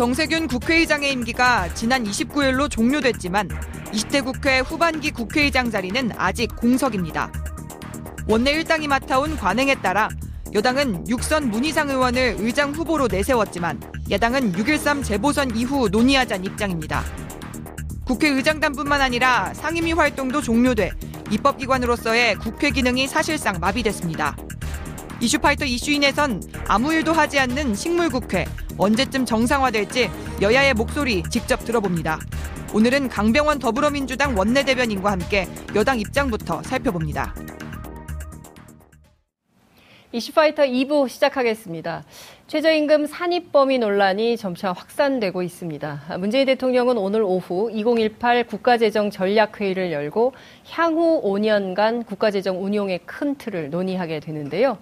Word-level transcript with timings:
정세균 0.00 0.48
국회의장의 0.48 1.12
임기가 1.12 1.74
지난 1.74 2.04
29일로 2.04 2.70
종료됐지만 2.70 3.48
20대 3.92 4.24
국회 4.24 4.60
후반기 4.60 5.10
국회의장 5.10 5.70
자리는 5.70 6.12
아직 6.16 6.56
공석입니다. 6.56 7.30
원내 8.26 8.52
일당이 8.52 8.88
맡아온 8.88 9.36
관행에 9.36 9.74
따라 9.74 10.08
여당은 10.54 11.06
육선 11.06 11.50
문희상 11.50 11.90
의원을 11.90 12.36
의장 12.38 12.72
후보로 12.72 13.08
내세웠지만 13.08 13.78
야당은 14.10 14.52
6.13 14.52 15.04
재보선 15.04 15.54
이후 15.54 15.90
논의하자는 15.90 16.46
입장입니다. 16.46 17.04
국회의장단뿐만 18.06 19.02
아니라 19.02 19.52
상임위 19.52 19.92
활동도 19.92 20.40
종료돼 20.40 20.92
입법기관으로서의 21.30 22.36
국회 22.36 22.70
기능이 22.70 23.06
사실상 23.06 23.58
마비됐습니다. 23.60 24.34
이슈파이터 25.22 25.66
이슈인에선 25.66 26.42
아무 26.66 26.94
일도 26.94 27.12
하지 27.12 27.38
않는 27.40 27.74
식물국회 27.74 28.46
언제쯤 28.78 29.26
정상화될지 29.26 30.08
여야의 30.40 30.72
목소리 30.72 31.22
직접 31.30 31.62
들어봅니다. 31.64 32.18
오늘은 32.72 33.10
강병원 33.10 33.58
더불어민주당 33.58 34.36
원내대변인과 34.38 35.10
함께 35.10 35.46
여당 35.74 36.00
입장부터 36.00 36.62
살펴봅니다. 36.62 37.34
이슈파이터 40.12 40.62
2부 40.64 41.08
시작하겠습니다. 41.08 42.02
최저임금 42.50 43.06
산입 43.06 43.52
범위 43.52 43.78
논란이 43.78 44.36
점차 44.36 44.72
확산되고 44.72 45.40
있습니다. 45.40 46.16
문재인 46.18 46.46
대통령은 46.46 46.98
오늘 46.98 47.22
오후 47.22 47.70
2018 47.70 48.42
국가재정 48.48 49.10
전략회의를 49.10 49.92
열고 49.92 50.32
향후 50.70 51.22
5년간 51.22 52.04
국가재정 52.04 52.64
운용의 52.64 53.02
큰 53.06 53.36
틀을 53.36 53.70
논의하게 53.70 54.18
되는데요. 54.18 54.78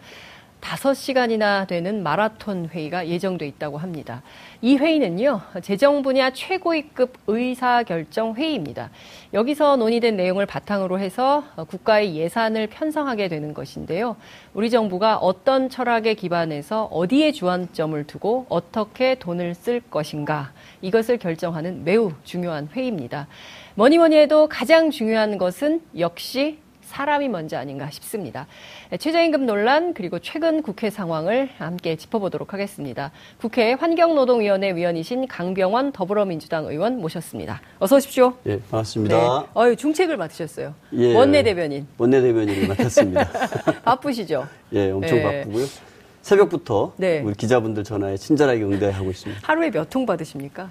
5시간이나 0.61 1.67
되는 1.67 2.03
마라톤 2.03 2.69
회의가 2.69 3.09
예정돼 3.09 3.47
있다고 3.47 3.79
합니다. 3.79 4.23
이 4.61 4.77
회의는요, 4.77 5.41
재정 5.63 6.03
분야 6.03 6.31
최고위급 6.31 7.15
의사결정 7.27 8.35
회의입니다. 8.35 8.91
여기서 9.33 9.77
논의된 9.77 10.17
내용을 10.17 10.47
바탕으로 10.47 10.99
해서 10.99 11.45
국가의 11.69 12.17
예산을 12.17 12.67
편성하게 12.67 13.29
되는 13.29 13.55
것인데요. 13.55 14.17
우리 14.53 14.69
정부가 14.69 15.17
어떤 15.17 15.71
철학에 15.71 16.15
기반해서 16.15 16.85
어디에 16.85 17.33
주안점을 17.33 18.05
두고 18.07 18.47
어떻게 18.49 19.15
돈을 19.15 19.55
쓸 19.55 19.81
것인가, 19.81 20.53
이것을 20.83 21.19
결정하는 21.19 21.85
매우 21.85 22.13
중요한 22.25 22.69
회의입니다. 22.73 23.27
뭐니 23.75 23.99
뭐니 23.99 24.17
해도 24.17 24.49
가장 24.49 24.91
중요한 24.91 25.39
것은 25.39 25.83
역시 25.99 26.59
사람이 26.89 27.29
먼저 27.29 27.59
아닌가 27.59 27.89
싶습니다. 27.91 28.47
최저임금 28.99 29.47
논란 29.47 29.95
그리고 29.95 30.19
최근 30.19 30.63
국회 30.63 30.91
상황을 30.91 31.51
함께 31.59 31.97
짚어보도록 31.97 32.53
하겠습니다. 32.55 33.13
국회 33.39 33.75
환경노동위원회 33.75 34.75
위원이신 34.75 35.29
강병원 35.29 35.93
더불어민주당 35.93 36.65
의원 36.67 37.01
모셨습니다. 37.01 37.61
어서 37.79 37.97
오십시오. 37.97 38.35
예, 38.47 38.59
반갑습니다. 38.71 39.17
네. 39.17 39.47
어유 39.61 39.77
중책을 39.77 40.17
맡으셨어요. 40.17 40.75
예, 40.95 41.15
원내 41.15 41.43
대변인. 41.43 41.87
원내 41.99 42.21
대변인을 42.23 42.69
맡았습니다. 42.69 43.29
바쁘시죠? 43.85 44.47
예, 44.73 44.91
엄청 44.91 45.19
예. 45.19 45.23
바쁘고요. 45.23 45.67
새벽부터 46.23 46.93
네. 46.97 47.21
우리 47.21 47.35
기자분들 47.35 47.85
전화에 47.85 48.17
친절하게 48.17 48.63
응대하고 48.63 49.11
있습니다. 49.11 49.41
하루에 49.45 49.71
몇 49.71 49.89
통 49.89 50.05
받으십니까? 50.05 50.69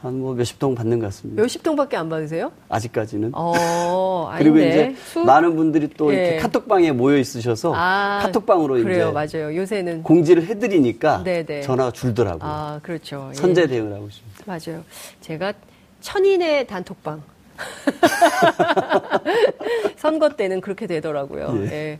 한 0.00 0.14
뭐 0.18 0.34
몇십 0.34 0.58
통 0.58 0.74
받는 0.74 0.98
것 0.98 1.06
같습니다. 1.06 1.40
몇십 1.42 1.62
통밖에 1.62 1.96
안 1.96 2.08
받으세요? 2.08 2.50
아직까지는. 2.68 3.30
어, 3.34 4.30
그리고 4.38 4.58
이제 4.58 4.94
수... 5.06 5.20
많은 5.20 5.54
분들이 5.56 5.88
또 5.96 6.12
예. 6.12 6.18
이렇게 6.18 6.36
카톡방에 6.38 6.90
모여 6.92 7.16
있으셔서 7.18 7.72
아, 7.74 8.18
카톡방으로 8.22 8.74
그래요, 8.82 9.12
이제 9.22 9.38
맞아요. 9.38 9.56
요새는 9.56 10.02
공지를 10.02 10.44
해드리니까 10.46 11.22
네네. 11.24 11.46
네. 11.46 11.60
전화가 11.62 11.92
줄더라고요. 11.92 12.40
아, 12.42 12.80
그렇죠. 12.82 13.30
선제 13.34 13.66
대응을 13.68 13.92
하고 13.94 14.08
있습니다. 14.08 14.44
맞아요. 14.46 14.82
제가 15.20 15.52
천인의 16.00 16.66
단톡방 16.66 17.22
선거 19.96 20.28
때는 20.30 20.60
그렇게 20.60 20.86
되더라고요. 20.86 21.54
예. 21.62 21.66
예. 21.72 21.98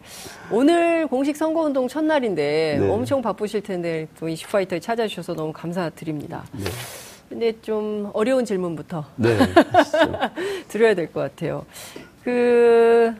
오늘 0.50 1.06
공식 1.06 1.36
선거운동 1.36 1.88
첫날인데 1.88 2.78
네. 2.80 2.90
엄청 2.90 3.22
바쁘실 3.22 3.62
텐데 3.62 4.08
또 4.18 4.28
이슈파이터에 4.28 4.80
찾아주셔서 4.80 5.34
너무 5.34 5.52
감사드립니다. 5.52 6.44
네. 6.52 6.64
근데 7.28 7.52
좀 7.62 8.10
어려운 8.12 8.44
질문부터 8.44 9.06
네, 9.16 9.38
드려야 10.68 10.94
될 10.94 11.10
것 11.12 11.20
같아요. 11.20 11.64
그 12.22 13.14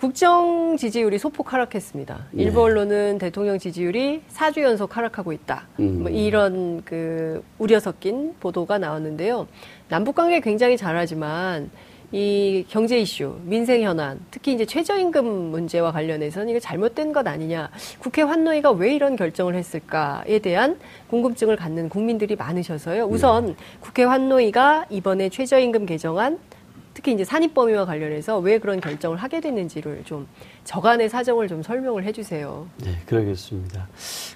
국정 0.00 0.76
지지율이 0.76 1.18
소폭 1.18 1.52
하락했습니다. 1.52 2.26
네. 2.30 2.44
일부 2.44 2.62
언론은 2.62 3.18
대통령 3.18 3.58
지지율이 3.58 4.22
4주 4.32 4.62
연속 4.62 4.96
하락하고 4.96 5.32
있다. 5.32 5.66
음. 5.80 6.02
뭐 6.02 6.10
이런 6.10 6.82
그 6.84 7.42
우려 7.58 7.80
섞인 7.80 8.34
보도가 8.38 8.78
나왔는데요. 8.78 9.48
남북 9.88 10.14
관계 10.14 10.40
굉장히 10.40 10.76
잘하지만 10.76 11.70
이 12.12 12.64
경제 12.68 12.98
이슈, 12.98 13.38
민생 13.42 13.82
현안, 13.82 14.20
특히 14.30 14.54
이제 14.54 14.64
최저임금 14.64 15.26
문제와 15.26 15.92
관련해서는 15.92 16.48
이거 16.48 16.60
잘못된 16.60 17.12
것 17.12 17.26
아니냐. 17.26 17.68
국회 17.98 18.22
환노위가 18.22 18.70
왜 18.70 18.94
이런 18.94 19.16
결정을 19.16 19.56
했을까에 19.56 20.38
대한 20.38 20.78
궁금증을 21.10 21.56
갖는 21.56 21.88
국민들이 21.88 22.36
많으셔서요. 22.36 23.04
우선 23.04 23.46
네. 23.48 23.54
국회 23.80 24.04
환노위가 24.04 24.86
이번에 24.90 25.28
최저임금 25.28 25.86
개정안 25.86 26.38
특히 26.98 27.12
이제 27.12 27.22
산입범위와 27.22 27.84
관련해서 27.84 28.40
왜 28.40 28.58
그런 28.58 28.80
결정을 28.80 29.18
하게 29.18 29.40
됐는지를 29.40 30.02
좀 30.02 30.26
저간의 30.64 31.08
사정을 31.08 31.46
좀 31.46 31.62
설명을 31.62 32.02
해주세요. 32.02 32.66
네, 32.82 32.96
그러겠습니다. 33.06 33.86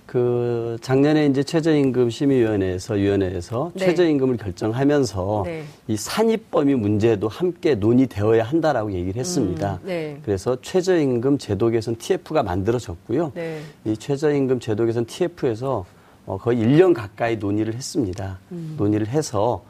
그 0.07 0.77
작년에 0.81 1.27
이제 1.27 1.43
최저임금 1.43 2.11
심의위원회에서 2.11 2.95
위원회에서 2.95 3.73
네. 3.75 3.87
최저임금을 3.87 4.37
결정하면서 4.37 5.43
네. 5.45 5.65
이 5.89 5.97
산입범위 5.97 6.77
문제도 6.77 7.27
함께 7.27 7.75
논의되어야 7.75 8.45
한다라고 8.45 8.93
얘기를 8.93 9.19
했습니다. 9.19 9.81
음, 9.83 9.87
네. 9.89 10.21
그래서 10.25 10.57
최저임금 10.63 11.39
제도 11.39 11.69
개선 11.69 11.97
TF가 11.97 12.45
만들어졌고요. 12.45 13.33
네. 13.35 13.61
이 13.85 13.97
최저임금 13.97 14.61
제도 14.61 14.87
개선 14.87 15.05
TF에서 15.05 15.85
어, 16.27 16.39
거의 16.39 16.59
1년 16.59 16.95
가까이 16.95 17.39
논의를 17.39 17.75
했습니다. 17.75 18.39
음. 18.53 18.77
논의를 18.79 19.09
해서 19.09 19.65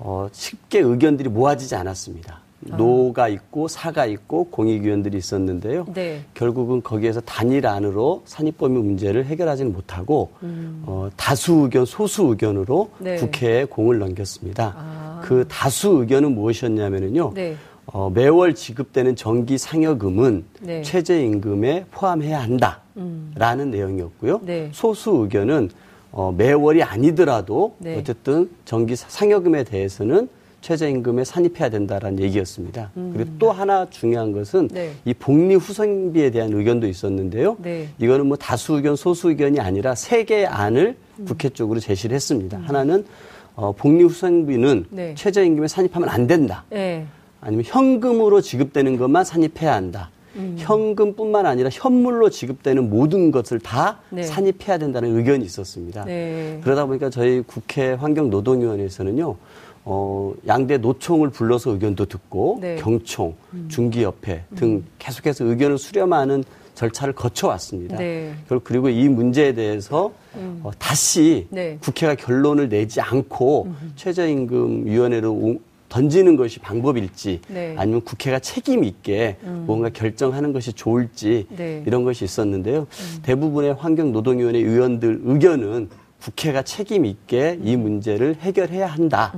어, 0.00 0.28
쉽게 0.32 0.80
의견들이 0.80 1.28
모아지지 1.28 1.74
않았습니다. 1.74 2.40
아. 2.70 2.76
노가 2.76 3.28
있고 3.28 3.68
사가 3.68 4.06
있고 4.06 4.44
공익 4.44 4.82
위원들이 4.82 5.16
있었는데요. 5.16 5.86
네. 5.94 6.24
결국은 6.34 6.82
거기에서 6.82 7.20
단일 7.20 7.66
안으로 7.66 8.22
산입범위 8.26 8.78
문제를 8.78 9.26
해결하지는 9.26 9.72
못하고 9.72 10.32
음. 10.42 10.82
어, 10.86 11.08
다수 11.16 11.52
의견, 11.62 11.84
소수 11.84 12.24
의견으로 12.24 12.90
네. 12.98 13.16
국회에 13.16 13.64
공을 13.64 13.98
넘겼습니다. 13.98 14.74
아. 14.76 15.20
그 15.22 15.46
다수 15.48 15.88
의견은 16.00 16.34
무엇이었냐면요. 16.34 17.32
네. 17.34 17.56
어, 17.86 18.10
매월 18.10 18.54
지급되는 18.54 19.16
정기 19.16 19.56
상여금은 19.56 20.44
네. 20.60 20.82
최저임금에 20.82 21.86
포함해야 21.90 22.40
한다라는 22.42 22.80
음. 22.98 23.70
내용이었고요. 23.70 24.40
네. 24.44 24.68
소수 24.72 25.10
의견은 25.10 25.70
어, 26.12 26.32
매월이 26.36 26.82
아니더라도 26.82 27.76
네. 27.78 27.96
어쨌든 27.98 28.50
정기 28.64 28.96
상여금에 28.96 29.64
대해서는 29.64 30.28
최저임금에 30.60 31.24
산입해야 31.24 31.70
된다라는 31.70 32.20
얘기였습니다. 32.20 32.90
음. 32.96 33.12
그리고 33.14 33.30
또 33.38 33.52
하나 33.52 33.88
중요한 33.90 34.32
것은 34.32 34.68
네. 34.68 34.90
이 35.04 35.14
복리 35.14 35.54
후생비에 35.54 36.30
대한 36.30 36.52
의견도 36.52 36.88
있었는데요. 36.88 37.56
네. 37.62 37.88
이거는 37.98 38.26
뭐 38.26 38.36
다수 38.36 38.74
의견, 38.74 38.96
소수 38.96 39.28
의견이 39.28 39.60
아니라 39.60 39.94
세 39.94 40.24
개의 40.24 40.46
안을 40.46 40.96
음. 41.20 41.24
국회 41.24 41.48
쪽으로 41.48 41.78
제시를 41.78 42.14
했습니다. 42.14 42.58
음. 42.58 42.64
하나는 42.66 43.04
어, 43.54 43.72
복리 43.72 44.02
후생비는 44.02 44.86
네. 44.90 45.14
최저임금에 45.16 45.68
산입하면 45.68 46.08
안 46.08 46.26
된다. 46.26 46.64
네. 46.70 47.06
아니면 47.40 47.64
현금으로 47.66 48.40
지급되는 48.40 48.96
것만 48.96 49.24
산입해야 49.24 49.74
한다. 49.74 50.10
음. 50.38 50.54
현금뿐만 50.58 51.46
아니라 51.46 51.68
현물로 51.72 52.30
지급되는 52.30 52.88
모든 52.88 53.30
것을 53.30 53.58
다 53.58 54.00
네. 54.10 54.22
산입해야 54.22 54.78
된다는 54.78 55.16
의견이 55.16 55.44
있었습니다. 55.44 56.04
네. 56.04 56.60
그러다 56.62 56.86
보니까 56.86 57.10
저희 57.10 57.42
국회 57.42 57.92
환경노동위원회에서는요, 57.92 59.36
어, 59.84 60.34
양대 60.46 60.78
노총을 60.78 61.30
불러서 61.30 61.72
의견도 61.72 62.06
듣고 62.06 62.58
네. 62.60 62.76
경총, 62.76 63.34
음. 63.54 63.66
중기협회 63.68 64.44
등 64.54 64.68
음. 64.68 64.86
계속해서 64.98 65.44
의견을 65.44 65.78
수렴하는 65.78 66.44
절차를 66.74 67.12
거쳐왔습니다. 67.14 67.96
네. 67.96 68.34
그리고 68.62 68.88
이 68.88 69.08
문제에 69.08 69.52
대해서 69.52 70.12
음. 70.36 70.60
어, 70.62 70.70
다시 70.78 71.48
네. 71.50 71.76
국회가 71.80 72.14
결론을 72.14 72.68
내지 72.68 73.00
않고 73.00 73.64
음. 73.64 73.92
최저임금위원회로 73.96 75.58
던지는 75.88 76.36
것이 76.36 76.58
방법일지 76.58 77.40
네. 77.48 77.74
아니면 77.78 78.02
국회가 78.02 78.38
책임 78.38 78.84
있게 78.84 79.36
음. 79.44 79.64
뭔가 79.66 79.88
결정하는 79.88 80.52
것이 80.52 80.72
좋을지 80.72 81.46
네. 81.50 81.82
이런 81.86 82.04
것이 82.04 82.24
있었는데요. 82.24 82.80
음. 82.80 83.18
대부분의 83.22 83.74
환경노동위원회 83.74 84.58
의원들 84.58 85.22
의견은 85.24 85.88
국회가 86.20 86.62
책임 86.62 87.04
있게 87.04 87.58
이 87.62 87.74
음. 87.74 87.82
문제를 87.82 88.36
해결해야 88.40 88.86
한다라는 88.86 89.36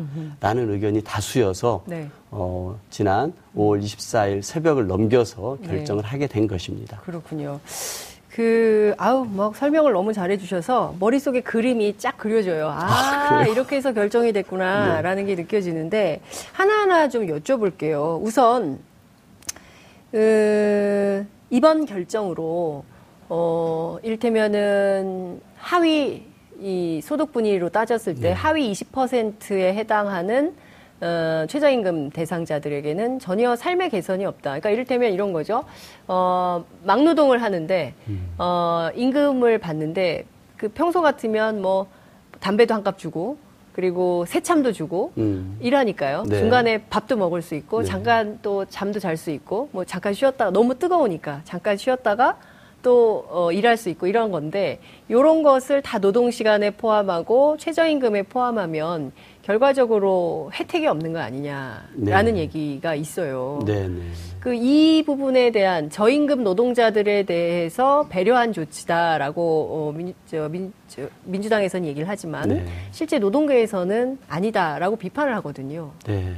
음 0.65 0.71
의견이 0.71 1.03
다수여서 1.03 1.85
네. 1.87 2.09
어, 2.31 2.79
지난 2.89 3.33
5월 3.55 3.83
24일 3.83 4.43
새벽을 4.43 4.87
넘겨서 4.87 5.59
네. 5.61 5.69
결정을 5.69 6.05
하게 6.05 6.27
된 6.27 6.47
것입니다. 6.47 7.01
그렇군요. 7.01 7.61
그그 8.31 8.95
아우 8.97 9.25
막 9.27 9.57
설명을 9.57 9.93
너무 9.93 10.13
잘해 10.13 10.39
주셔서 10.39 10.95
머릿속에 11.01 11.41
그림이 11.41 11.99
쫙 11.99 12.17
그려져요. 12.17 12.69
아, 12.69 13.41
아 13.41 13.47
이렇게 13.47 13.77
해서 13.77 13.93
결정이 13.93 14.33
됐구나라는 14.33 15.27
네. 15.27 15.35
게 15.35 15.43
느껴지는데 15.43 16.21
하나하나 16.53 17.09
좀 17.09 17.27
여쭤볼게요. 17.27 18.23
우선 18.23 18.79
그 20.13 21.27
이번 21.51 21.87
결정으로 21.87 22.85
어 23.29 23.99
일테면은 24.03 25.41
하위 25.57 26.27
이 26.61 27.01
소득 27.03 27.33
분위로 27.33 27.69
따졌을 27.69 28.15
때 28.15 28.21
네. 28.21 28.33
하위 28.33 28.71
20%에 28.71 29.75
해당하는 29.75 30.55
어, 31.01 31.47
최저임금 31.49 32.11
대상자들에게는 32.11 33.21
전혀 33.21 33.57
삶의 33.57 33.91
개선이 33.91 34.25
없다. 34.27 34.51
그러니까 34.51 34.71
이를테면 34.71 35.13
이런 35.13 35.33
거죠. 35.33 35.65
어, 36.07 36.65
막노동을 36.85 37.43
하는데, 37.43 37.95
음. 38.09 38.35
어, 38.39 38.91
임금을 38.95 39.59
받는데, 39.59 40.27
그 40.57 40.69
평소 40.69 41.01
같으면 41.01 41.63
뭐, 41.63 41.87
담배도 42.41 42.75
한 42.75 42.83
값 42.85 42.99
주고, 42.99 43.39
그리고 43.73 44.27
새참도 44.27 44.73
주고, 44.73 45.13
음. 45.17 45.57
일하니까요. 45.61 46.25
네. 46.29 46.39
중간에 46.39 46.83
밥도 46.91 47.17
먹을 47.17 47.41
수 47.41 47.55
있고, 47.55 47.81
네. 47.83 47.89
잠깐 47.89 48.39
또 48.43 48.67
잠도 48.67 48.99
잘 49.01 49.17
수 49.17 49.31
있고, 49.31 49.71
뭐 49.73 49.85
잠깐 49.87 50.13
쉬었다가, 50.13 50.51
너무 50.51 50.79
뜨거우니까, 50.79 51.41
잠깐 51.45 51.79
쉬었다가, 51.79 52.37
또 52.83 53.27
어, 53.29 53.53
일할 53.53 53.77
수 53.77 53.91
있고 53.91 54.07
이런 54.07 54.31
건데 54.31 54.81
이런 55.07 55.43
것을 55.43 55.83
다 55.83 55.99
노동 55.99 56.31
시간에 56.31 56.71
포함하고 56.71 57.59
최저임금에 57.59 58.23
포함하면 58.23 59.13
결과적으로 59.51 60.53
혜택이 60.55 60.87
없는 60.87 61.13
거 61.13 61.19
아니냐라는 61.19 62.35
네. 62.35 62.41
얘기가 62.41 62.95
있어요. 62.95 63.59
네, 63.67 63.89
네. 63.89 64.01
그이 64.39 65.03
부분에 65.05 65.51
대한 65.51 65.91
저임금 65.91 66.45
노동자들에 66.45 67.25
대해서 67.25 68.07
배려한 68.09 68.53
조치다라고 68.53 69.43
어, 69.43 69.93
민, 69.93 70.15
저, 70.31 70.49
민, 70.49 70.73
저, 70.87 71.03
민주당에서는 71.25 71.89
얘기를 71.89 72.09
하지만 72.09 72.49
네. 72.49 72.65
실제 72.93 73.19
노동계에서는 73.19 74.19
아니다라고 74.29 74.95
비판을 74.95 75.35
하거든요. 75.37 75.91
네. 76.07 76.33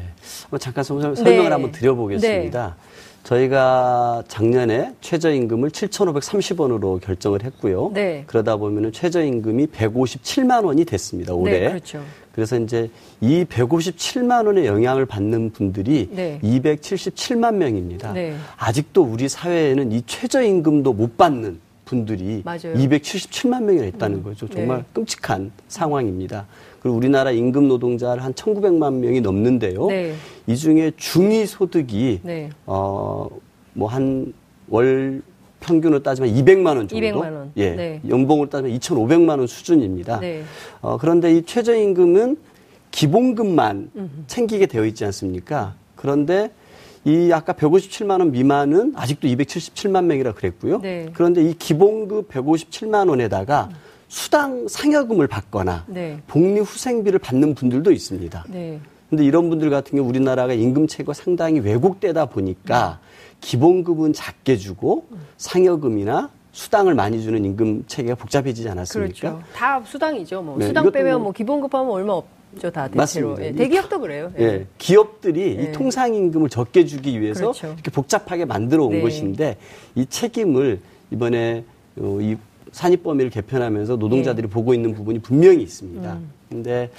뭐 0.48 0.58
잠깐 0.58 0.82
설명을 0.82 1.22
네. 1.22 1.48
한번 1.48 1.70
드려보겠습니다. 1.70 2.76
네. 3.22 3.28
저희가 3.28 4.24
작년에 4.28 4.94
최저임금을 5.00 5.70
7,530원으로 5.70 7.00
결정을 7.00 7.44
했고요. 7.44 7.92
네. 7.94 8.24
그러다 8.26 8.56
보면은 8.56 8.92
최저임금이 8.92 9.66
157만 9.68 10.64
원이 10.64 10.84
됐습니다. 10.84 11.32
올해. 11.32 11.60
네, 11.60 11.68
그렇죠. 11.68 12.02
그래서 12.32 12.58
이제 12.58 12.90
이 13.20 13.44
157만 13.44 14.46
원의 14.46 14.66
영향을 14.66 15.06
받는 15.06 15.50
분들이 15.52 16.08
네. 16.12 16.40
277만 16.42 17.54
명입니다. 17.54 18.12
네. 18.12 18.36
아직도 18.56 19.02
우리 19.02 19.28
사회에는 19.28 19.92
이 19.92 20.02
최저임금도 20.06 20.92
못 20.92 21.16
받는 21.16 21.60
분들이 21.84 22.42
맞아요. 22.44 22.74
277만 22.74 23.64
명이나 23.64 23.84
있다는 23.86 24.18
음. 24.18 24.22
거죠. 24.22 24.48
정말 24.48 24.78
네. 24.78 24.84
끔찍한 24.94 25.52
상황입니다. 25.68 26.46
그리고 26.82 26.96
우리나라 26.96 27.30
임금 27.30 27.68
노동자를 27.68 28.24
한 28.24 28.32
1,900만 28.34 28.94
명이 28.94 29.20
넘는데요. 29.20 29.86
네. 29.86 30.14
이 30.48 30.56
중에 30.56 30.90
중위 30.96 31.46
소득이 31.46 32.20
네. 32.24 32.50
어뭐 32.66 33.86
한 33.88 34.32
월 34.68 35.22
평균으로 35.60 36.02
따지면 36.02 36.34
200만 36.34 36.66
원 36.76 36.88
정도. 36.88 36.96
200만 36.96 37.20
원. 37.20 37.52
예. 37.56 37.70
네. 37.74 38.00
연봉으로 38.08 38.48
따지면 38.50 38.76
2,500만 38.78 39.38
원 39.38 39.46
수준입니다. 39.46 40.18
네. 40.18 40.42
어 40.80 40.96
그런데 40.98 41.32
이 41.36 41.42
최저임금은 41.42 42.36
기본급만. 42.90 43.90
챙기게 44.26 44.66
되어 44.66 44.84
있지 44.86 45.04
않습니까? 45.04 45.74
그런데 45.94 46.50
이 47.04 47.30
아까 47.32 47.52
157만 47.52 48.18
원 48.20 48.32
미만은 48.32 48.92
아직도 48.96 49.28
277만 49.28 50.04
명이라 50.04 50.32
그랬고요. 50.34 50.80
네. 50.80 51.08
그런데 51.14 51.42
이 51.44 51.54
기본급 51.54 52.28
157만 52.28 53.08
원에다가 53.08 53.68
음. 53.70 53.76
수당 54.12 54.68
상여금을 54.68 55.26
받거나 55.26 55.86
네. 55.88 56.20
복리 56.26 56.60
후생비를 56.60 57.18
받는 57.18 57.54
분들도 57.54 57.90
있습니다. 57.90 58.44
네. 58.50 58.78
근데 59.08 59.24
이런 59.24 59.48
분들 59.48 59.70
같은 59.70 59.96
경우 59.96 60.06
우리나라가 60.06 60.52
임금 60.52 60.86
체계가 60.86 61.14
상당히 61.14 61.60
왜곡되다 61.60 62.26
보니까 62.26 63.00
음. 63.00 63.06
기본급은 63.40 64.12
작게 64.12 64.58
주고 64.58 65.06
상여금이나 65.38 66.28
수당을 66.52 66.94
많이 66.94 67.22
주는 67.22 67.42
임금 67.42 67.84
체계가 67.86 68.16
복잡해지지 68.16 68.68
않았습니까? 68.68 69.18
그렇죠. 69.18 69.42
다 69.54 69.82
수당이죠. 69.82 70.42
뭐 70.42 70.58
네, 70.58 70.66
수당 70.66 70.92
빼면 70.92 71.12
뭐, 71.12 71.22
뭐 71.22 71.32
기본급 71.32 71.74
하면 71.74 71.90
얼마 71.90 72.12
없죠, 72.12 72.70
다 72.70 72.88
대체로. 72.88 73.42
예, 73.42 73.50
대기업도 73.52 73.98
그래요. 73.98 74.30
예. 74.38 74.44
예. 74.44 74.66
기업들이 74.76 75.54
이 75.54 75.58
예. 75.68 75.72
통상 75.72 76.14
임금을 76.14 76.50
적게 76.50 76.84
주기 76.84 77.18
위해서 77.18 77.52
그렇죠. 77.52 77.68
이렇게 77.68 77.90
복잡하게 77.90 78.44
만들어 78.44 78.84
온 78.84 78.92
네. 78.92 79.00
것인데 79.00 79.56
이 79.94 80.04
책임을 80.04 80.80
이번에 81.10 81.64
어, 81.98 82.18
이 82.20 82.36
산입 82.72 83.02
범위를 83.02 83.30
개편하면서 83.30 83.96
노동자들이 83.96 84.48
네. 84.48 84.52
보고 84.52 84.74
있는 84.74 84.94
부분이 84.94 85.20
분명히 85.20 85.62
있습니다. 85.62 86.12
음. 86.12 86.30
근데 86.48 86.90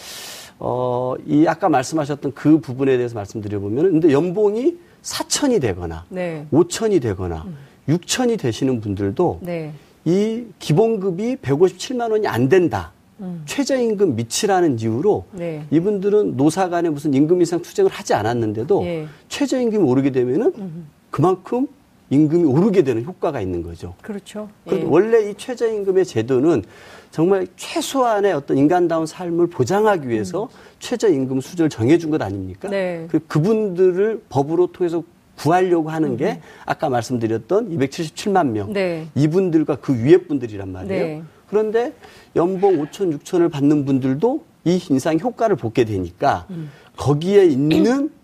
어, 0.59 1.15
이 1.27 1.45
아까 1.47 1.67
말씀하셨던 1.67 2.33
그 2.33 2.59
부분에 2.59 2.95
대해서 2.95 3.15
말씀드려보면 3.15 3.91
근데 3.91 4.11
연봉이 4.11 4.77
4천이 5.01 5.59
되거나 5.61 6.05
네. 6.09 6.47
5천이 6.53 7.01
되거나 7.01 7.43
음. 7.45 7.57
6천이 7.89 8.39
되시는 8.39 8.79
분들도 8.79 9.39
네. 9.41 9.73
이 10.05 10.45
기본급이 10.59 11.37
157만 11.37 12.11
원이 12.11 12.27
안 12.27 12.49
된다. 12.49 12.91
음. 13.19 13.43
최저임금 13.45 14.15
미치라는 14.15 14.79
이유로 14.79 15.25
네. 15.31 15.65
이분들은 15.71 16.35
노사 16.37 16.69
간에 16.69 16.89
무슨 16.89 17.13
임금 17.13 17.39
인상 17.41 17.61
투쟁을 17.61 17.91
하지 17.91 18.13
않았는데도 18.13 18.83
예. 18.85 19.07
최저임금이 19.29 19.83
오르게 19.83 20.11
되면은 20.11 20.53
음. 20.57 20.87
그만큼 21.09 21.67
임금이 22.09 22.43
오르게 22.43 22.83
되는 22.83 23.03
효과가 23.03 23.41
있는 23.41 23.63
거죠. 23.63 23.95
그렇죠. 24.01 24.49
예. 24.71 24.83
원래 24.83 25.29
이 25.29 25.33
최저임금의 25.35 26.05
제도는 26.05 26.63
정말 27.11 27.47
최소한의 27.55 28.33
어떤 28.33 28.57
인간다운 28.57 29.05
삶을 29.05 29.47
보장하기 29.47 30.09
위해서 30.09 30.43
음. 30.43 30.47
최저임금 30.79 31.41
수준을 31.41 31.69
정해준 31.69 32.09
것 32.11 32.21
아닙니까? 32.21 32.69
네. 32.69 33.07
그 33.09 33.19
그분들을 33.27 34.23
법으로 34.29 34.67
통해서 34.67 35.03
구하려고 35.37 35.89
하는 35.89 36.17
게 36.17 36.33
음. 36.33 36.41
아까 36.65 36.89
말씀드렸던 36.89 37.77
277만 37.77 38.47
명 38.49 38.73
네. 38.73 39.07
이분들과 39.15 39.77
그 39.77 39.93
위에 39.93 40.17
분들이란 40.17 40.71
말이에요. 40.71 41.05
네. 41.05 41.23
그런데 41.47 41.93
연봉 42.35 42.77
5천 42.83 43.19
6천을 43.19 43.51
받는 43.51 43.85
분들도 43.85 44.43
이 44.65 44.79
인상 44.89 45.19
효과를 45.19 45.55
보게 45.55 45.85
되니까 45.85 46.47
음. 46.49 46.69
거기에 46.95 47.45
있는 47.45 48.09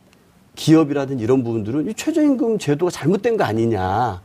기업이라든지 0.60 1.24
이런 1.24 1.42
부분들은 1.44 1.90
이 1.90 1.94
최저임금 1.94 2.60
제도가 2.60 2.92
잘못된 2.92 3.38
거 3.38 3.46
아니냐. 3.46 4.22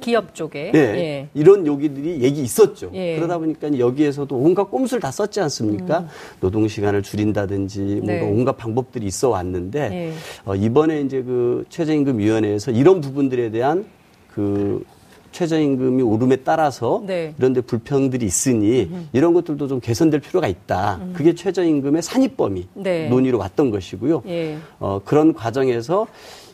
기업 0.00 0.34
쪽에 0.36 0.70
네, 0.72 0.78
예. 0.78 1.28
이런 1.34 1.66
요기들이 1.66 2.22
얘기 2.22 2.42
있었죠. 2.42 2.90
예. 2.94 3.16
그러다 3.16 3.38
보니까 3.38 3.76
여기에서도 3.76 4.34
온갖 4.34 4.70
꼼수를 4.70 5.00
다 5.00 5.10
썼지 5.10 5.40
않습니까? 5.40 6.00
음. 6.00 6.08
노동 6.38 6.68
시간을 6.68 7.02
줄인다든지 7.02 8.00
네. 8.04 8.20
뭔가 8.20 8.26
온갖 8.26 8.56
방법들이 8.56 9.04
있어 9.06 9.30
왔는데 9.30 9.80
예. 9.92 10.12
어, 10.44 10.54
이번에 10.54 11.00
이제 11.02 11.22
그 11.22 11.64
최저임금 11.68 12.18
위원회에서 12.18 12.70
이런 12.70 13.00
부분들에 13.00 13.50
대한 13.50 13.84
그 14.32 14.84
최저임금이 15.32 16.02
오름에 16.02 16.36
따라서 16.36 17.02
네. 17.06 17.34
이런 17.38 17.52
데 17.52 17.60
불평들이 17.60 18.26
있으니 18.26 18.88
음흠. 18.90 19.04
이런 19.12 19.32
것들도 19.32 19.68
좀 19.68 19.80
개선될 19.80 20.20
필요가 20.20 20.48
있다. 20.48 20.98
음. 21.02 21.12
그게 21.14 21.34
최저임금의 21.34 22.02
산입 22.02 22.36
범위 22.36 22.66
네. 22.74 23.08
논의로 23.08 23.38
왔던 23.38 23.70
것이고요. 23.70 24.22
예. 24.26 24.58
어, 24.78 25.00
그런 25.04 25.32
과정에서 25.32 26.06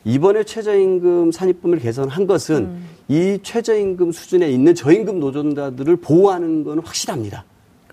이번에 0.04 0.44
최저임금 0.44 1.32
산입범위를 1.32 1.82
개선한 1.82 2.26
것은 2.26 2.56
음. 2.56 2.88
이 3.08 3.38
최저임금 3.42 4.12
수준에 4.12 4.48
있는 4.48 4.74
저임금 4.74 5.18
노동자들을 5.18 5.96
보호하는 5.96 6.62
것은 6.62 6.80
확실합니다. 6.84 7.44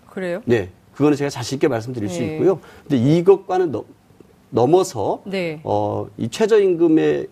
그래요? 0.08 0.42
네. 0.46 0.70
그거는 0.94 1.18
제가 1.18 1.30
자신 1.30 1.56
있게 1.56 1.68
말씀드릴 1.68 2.08
네. 2.08 2.14
수 2.14 2.24
있고요. 2.24 2.60
근데 2.88 2.98
이것과는 2.98 3.72
너, 3.72 3.84
넘어서 4.52 5.24
네. 5.26 5.60
어, 5.64 6.06
이 6.18 6.30
최저임금의 6.30 7.28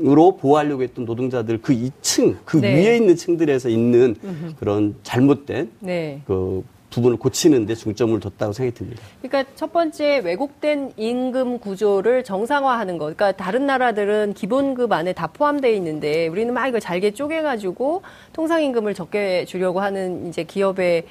으로 0.00 0.36
보호하려고 0.36 0.82
했던 0.82 1.04
노동자들 1.04 1.60
그 1.62 1.72
2층 1.72 2.36
그 2.44 2.58
네. 2.58 2.74
위에 2.74 2.96
있는 2.96 3.16
층들에서 3.16 3.68
있는. 3.68 4.16
그런 4.58 4.94
잘못된 5.02 5.70
네. 5.80 6.20
그 6.26 6.64
부분을 6.90 7.18
고치는데 7.18 7.74
중점을 7.74 8.18
뒀다고 8.20 8.52
생각이 8.52 8.74
듭니다. 8.74 9.02
그러니까 9.20 9.50
첫 9.54 9.72
번째 9.72 10.18
왜곡된 10.24 10.92
임금 10.96 11.58
구조를 11.58 12.24
정상화하는 12.24 12.96
것. 12.96 13.16
그러니까 13.16 13.32
다른 13.32 13.66
나라들은 13.66 14.34
기본급 14.34 14.92
안에 14.92 15.12
다 15.12 15.26
포함되어 15.26 15.72
있는데 15.72 16.28
우리는 16.28 16.54
막 16.54 16.66
이거 16.66 16.80
잘게 16.80 17.10
쪼개가지고 17.12 18.02
통상 18.32 18.62
임금을 18.62 18.94
적게 18.94 19.44
주려고 19.44 19.80
하는 19.80 20.28
이제 20.28 20.44
기업의 20.44 21.04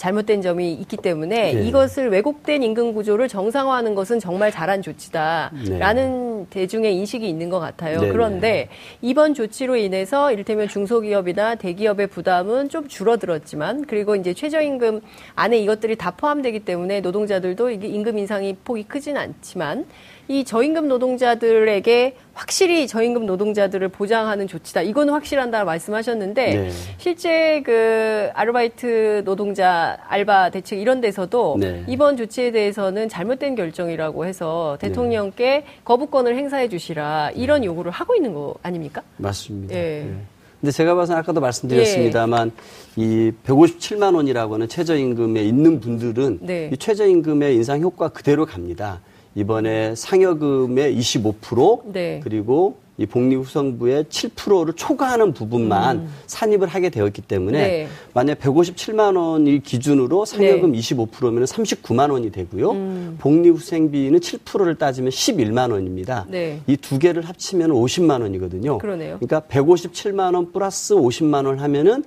잘못된 0.00 0.40
점이 0.40 0.72
있기 0.72 0.96
때문에 0.96 1.52
네. 1.52 1.62
이것을 1.62 2.08
왜곡된 2.08 2.62
임금 2.62 2.94
구조를 2.94 3.28
정상화하는 3.28 3.94
것은 3.94 4.18
정말 4.18 4.50
잘한 4.50 4.80
조치다라는 4.80 6.38
네. 6.38 6.46
대중의 6.48 6.96
인식이 6.96 7.28
있는 7.28 7.50
것 7.50 7.60
같아요. 7.60 8.00
네. 8.00 8.08
그런데 8.08 8.68
이번 9.02 9.34
조치로 9.34 9.76
인해서 9.76 10.32
이를테면 10.32 10.68
중소기업이나 10.68 11.56
대기업의 11.56 12.06
부담은 12.06 12.70
좀 12.70 12.88
줄어들었지만 12.88 13.84
그리고 13.84 14.16
이제 14.16 14.32
최저임금 14.32 15.02
안에 15.34 15.58
이것들이 15.58 15.96
다 15.96 16.12
포함되기 16.12 16.60
때문에 16.60 17.02
노동자들도 17.02 17.68
이게 17.68 17.86
임금 17.88 18.16
인상이 18.16 18.56
폭이 18.64 18.84
크진 18.84 19.18
않지만 19.18 19.84
이 20.30 20.44
저임금 20.44 20.86
노동자들에게 20.86 22.14
확실히 22.34 22.86
저임금 22.86 23.26
노동자들을 23.26 23.88
보장하는 23.88 24.46
조치다. 24.46 24.82
이거는 24.82 25.12
확실한다 25.12 25.64
말씀하셨는데 25.64 26.54
네. 26.54 26.70
실제 26.98 27.62
그 27.62 28.30
아르바이트 28.34 29.22
노동자 29.24 29.98
알바 30.06 30.50
대책 30.50 30.78
이런 30.78 31.00
데서도 31.00 31.56
네. 31.58 31.82
이번 31.88 32.16
조치에 32.16 32.52
대해서는 32.52 33.08
잘못된 33.08 33.56
결정이라고 33.56 34.24
해서 34.24 34.78
네. 34.80 34.86
대통령께 34.86 35.44
네. 35.44 35.64
거부권을 35.82 36.36
행사해 36.36 36.68
주시라 36.68 37.32
이런 37.34 37.64
요구를 37.64 37.90
하고 37.90 38.14
있는 38.14 38.32
거 38.32 38.54
아닙니까? 38.62 39.02
맞습니다. 39.16 39.74
예. 39.74 39.80
네. 39.80 40.14
근데 40.60 40.70
제가 40.70 40.94
봐서는 40.94 41.18
아까도 41.18 41.40
말씀드렸습니다만 41.40 42.52
예. 42.98 43.02
이 43.02 43.32
157만 43.44 44.14
원이라고 44.14 44.54
하는 44.54 44.68
최저임금에 44.68 45.42
있는 45.42 45.80
분들은 45.80 46.38
네. 46.42 46.70
이 46.72 46.76
최저임금의 46.76 47.56
인상 47.56 47.80
효과 47.80 48.10
그대로 48.10 48.46
갑니다. 48.46 49.00
이번에 49.34 49.94
상여금의 49.94 50.96
25% 50.96 51.92
네. 51.92 52.20
그리고 52.22 52.76
이 53.00 53.06
복리후생부의 53.06 54.04
7%를 54.04 54.74
초과하는 54.74 55.32
부분만 55.32 55.96
음. 56.00 56.14
산입을 56.26 56.68
하게 56.68 56.90
되었기 56.90 57.22
때문에 57.22 57.58
네. 57.58 57.88
만약 58.12 58.38
157만 58.40 59.16
원이 59.16 59.62
기준으로 59.62 60.26
상여금 60.26 60.72
네. 60.72 60.78
25%면 60.78 61.44
39만 61.44 62.12
원이 62.12 62.30
되고요. 62.30 62.72
음. 62.72 63.16
복리후생비는 63.18 64.20
7%를 64.20 64.74
따지면 64.74 65.10
11만 65.12 65.72
원입니다. 65.72 66.26
네. 66.28 66.60
이두 66.66 66.98
개를 66.98 67.22
합치면 67.22 67.70
50만 67.70 68.20
원이거든요. 68.20 68.76
그러네요. 68.76 69.18
그러니까 69.18 69.40
157만 69.48 70.34
원 70.34 70.52
플러스 70.52 70.94
50만 70.94 71.46
원 71.46 71.58
하면은 71.58 72.04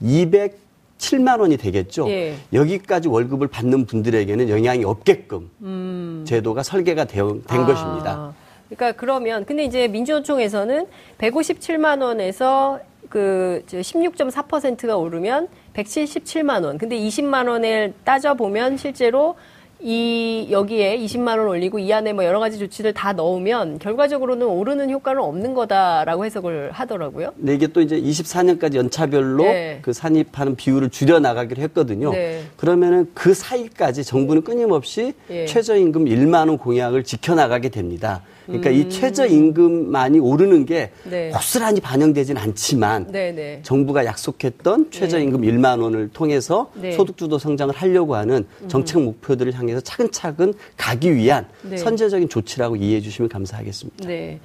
200 0.00 0.61
7만 1.02 1.40
원이 1.40 1.56
되겠죠. 1.56 2.08
예. 2.08 2.34
여기까지 2.52 3.08
월급을 3.08 3.48
받는 3.48 3.86
분들에게는 3.86 4.48
영향이 4.48 4.84
없게끔 4.84 5.50
음. 5.62 6.24
제도가 6.26 6.62
설계가 6.62 7.04
되어, 7.04 7.38
된 7.46 7.60
아. 7.60 7.66
것입니다. 7.66 8.34
그러니까 8.68 8.92
그러면 8.98 9.44
근데 9.44 9.64
이제 9.64 9.88
민주노총에서는 9.88 10.86
157만 11.18 12.02
원에서 12.02 12.80
그 13.08 13.62
16.4%가 13.66 14.96
오르면 14.96 15.48
177만 15.74 16.64
원. 16.64 16.78
근데 16.78 16.96
20만 16.96 17.48
원을 17.48 17.92
따져 18.04 18.34
보면 18.34 18.78
실제로 18.78 19.34
이 19.84 20.46
여기에 20.50 20.98
20만 20.98 21.38
원 21.38 21.48
올리고 21.48 21.80
이 21.80 21.92
안에 21.92 22.12
뭐 22.12 22.24
여러 22.24 22.38
가지 22.38 22.56
조치들 22.56 22.92
다 22.92 23.12
넣으면 23.12 23.80
결과적으로는 23.80 24.46
오르는 24.46 24.90
효과는 24.90 25.20
없는 25.20 25.54
거다라고 25.54 26.24
해석을 26.24 26.70
하더라고요. 26.70 27.32
네, 27.36 27.54
이게 27.54 27.66
또 27.66 27.80
이제 27.80 28.00
24년까지 28.00 28.76
연차별로 28.76 29.42
네. 29.42 29.80
그 29.82 29.92
산입하는 29.92 30.54
비율을 30.54 30.90
줄여 30.90 31.18
나가기로 31.18 31.60
했거든요. 31.62 32.12
네. 32.12 32.42
그러면은 32.56 33.10
그 33.12 33.34
사이까지 33.34 34.04
정부는 34.04 34.42
끊임없이 34.42 35.14
네. 35.26 35.46
최저임금 35.46 36.04
1만 36.04 36.48
원 36.48 36.58
공약을 36.58 37.02
지켜 37.02 37.34
나가게 37.34 37.68
됩니다. 37.68 38.22
그러니까 38.46 38.70
음. 38.70 38.74
이 38.74 38.90
최저임금만이 38.90 40.18
오르는 40.18 40.66
게 40.66 40.90
네. 41.04 41.30
고스란히 41.30 41.80
반영되진 41.80 42.36
않지만 42.36 43.06
네, 43.10 43.32
네. 43.32 43.60
정부가 43.62 44.04
약속했던 44.04 44.90
최저임금 44.90 45.42
네. 45.42 45.52
1만 45.52 45.80
원을 45.80 46.08
통해서 46.08 46.70
네. 46.74 46.92
소득주도 46.92 47.38
성장을 47.38 47.74
하려고 47.74 48.16
하는 48.16 48.46
음. 48.62 48.68
정책 48.68 49.02
목표들을 49.02 49.52
향해서 49.54 49.80
차근차근 49.80 50.54
가기 50.76 51.14
위한 51.14 51.46
네. 51.62 51.76
선제적인 51.76 52.28
조치라고 52.28 52.76
이해해 52.76 53.00
주시면 53.00 53.28
감사하겠습니다. 53.28 54.06
네. 54.06 54.40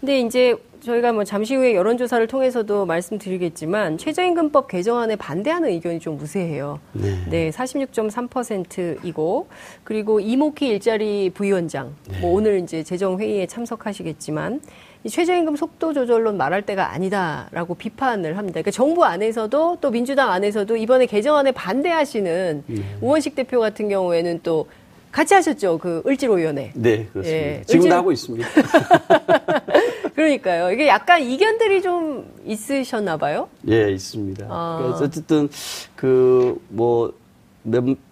근데 0.00 0.20
이제 0.20 0.56
저희가 0.80 1.12
뭐 1.12 1.24
잠시 1.24 1.54
후에 1.54 1.74
여론조사를 1.74 2.26
통해서도 2.26 2.86
말씀드리겠지만 2.86 3.98
최저임금법 3.98 4.68
개정안에 4.68 5.16
반대하는 5.16 5.68
의견이 5.70 6.00
좀 6.00 6.18
우세해요. 6.20 6.80
네. 6.92 7.16
네 7.28 7.50
46.3%이고 7.50 9.48
그리고 9.84 10.20
이모키 10.20 10.66
일자리 10.66 11.30
부위원장 11.30 11.94
네. 12.10 12.20
뭐 12.20 12.32
오늘 12.32 12.60
이제 12.60 12.82
재정회의에 12.82 13.46
참석하시겠지만 13.46 14.60
이 15.02 15.08
최저임금 15.08 15.56
속도 15.56 15.94
조절론 15.94 16.36
말할 16.36 16.62
때가 16.62 16.92
아니다라고 16.92 17.74
비판을 17.74 18.36
합니다. 18.36 18.60
그러니까 18.60 18.70
정부 18.70 19.04
안에서도 19.04 19.78
또 19.80 19.90
민주당 19.90 20.30
안에서도 20.30 20.76
이번에 20.76 21.06
개정안에 21.06 21.52
반대하시는 21.52 22.64
네. 22.66 22.82
우원식 23.00 23.34
대표 23.34 23.60
같은 23.60 23.88
경우에는 23.88 24.40
또 24.42 24.66
같이 25.12 25.34
하셨죠 25.34 25.78
그 25.78 26.02
을지로위원회. 26.06 26.72
네 26.74 27.08
그렇습니다. 27.12 27.28
예, 27.30 27.62
지금도 27.66 27.86
을지로... 27.86 27.96
하고 27.96 28.12
있습니다. 28.12 28.48
그러니까요. 30.14 30.70
이게 30.72 30.86
약간 30.86 31.22
이견들이 31.22 31.82
좀 31.82 32.30
있으셨나 32.44 33.16
봐요? 33.16 33.48
예, 33.68 33.90
있습니다. 33.90 34.46
아. 34.48 34.78
그래서 34.82 35.04
어쨌든 35.04 35.48
그 35.96 36.60
뭐 36.68 37.12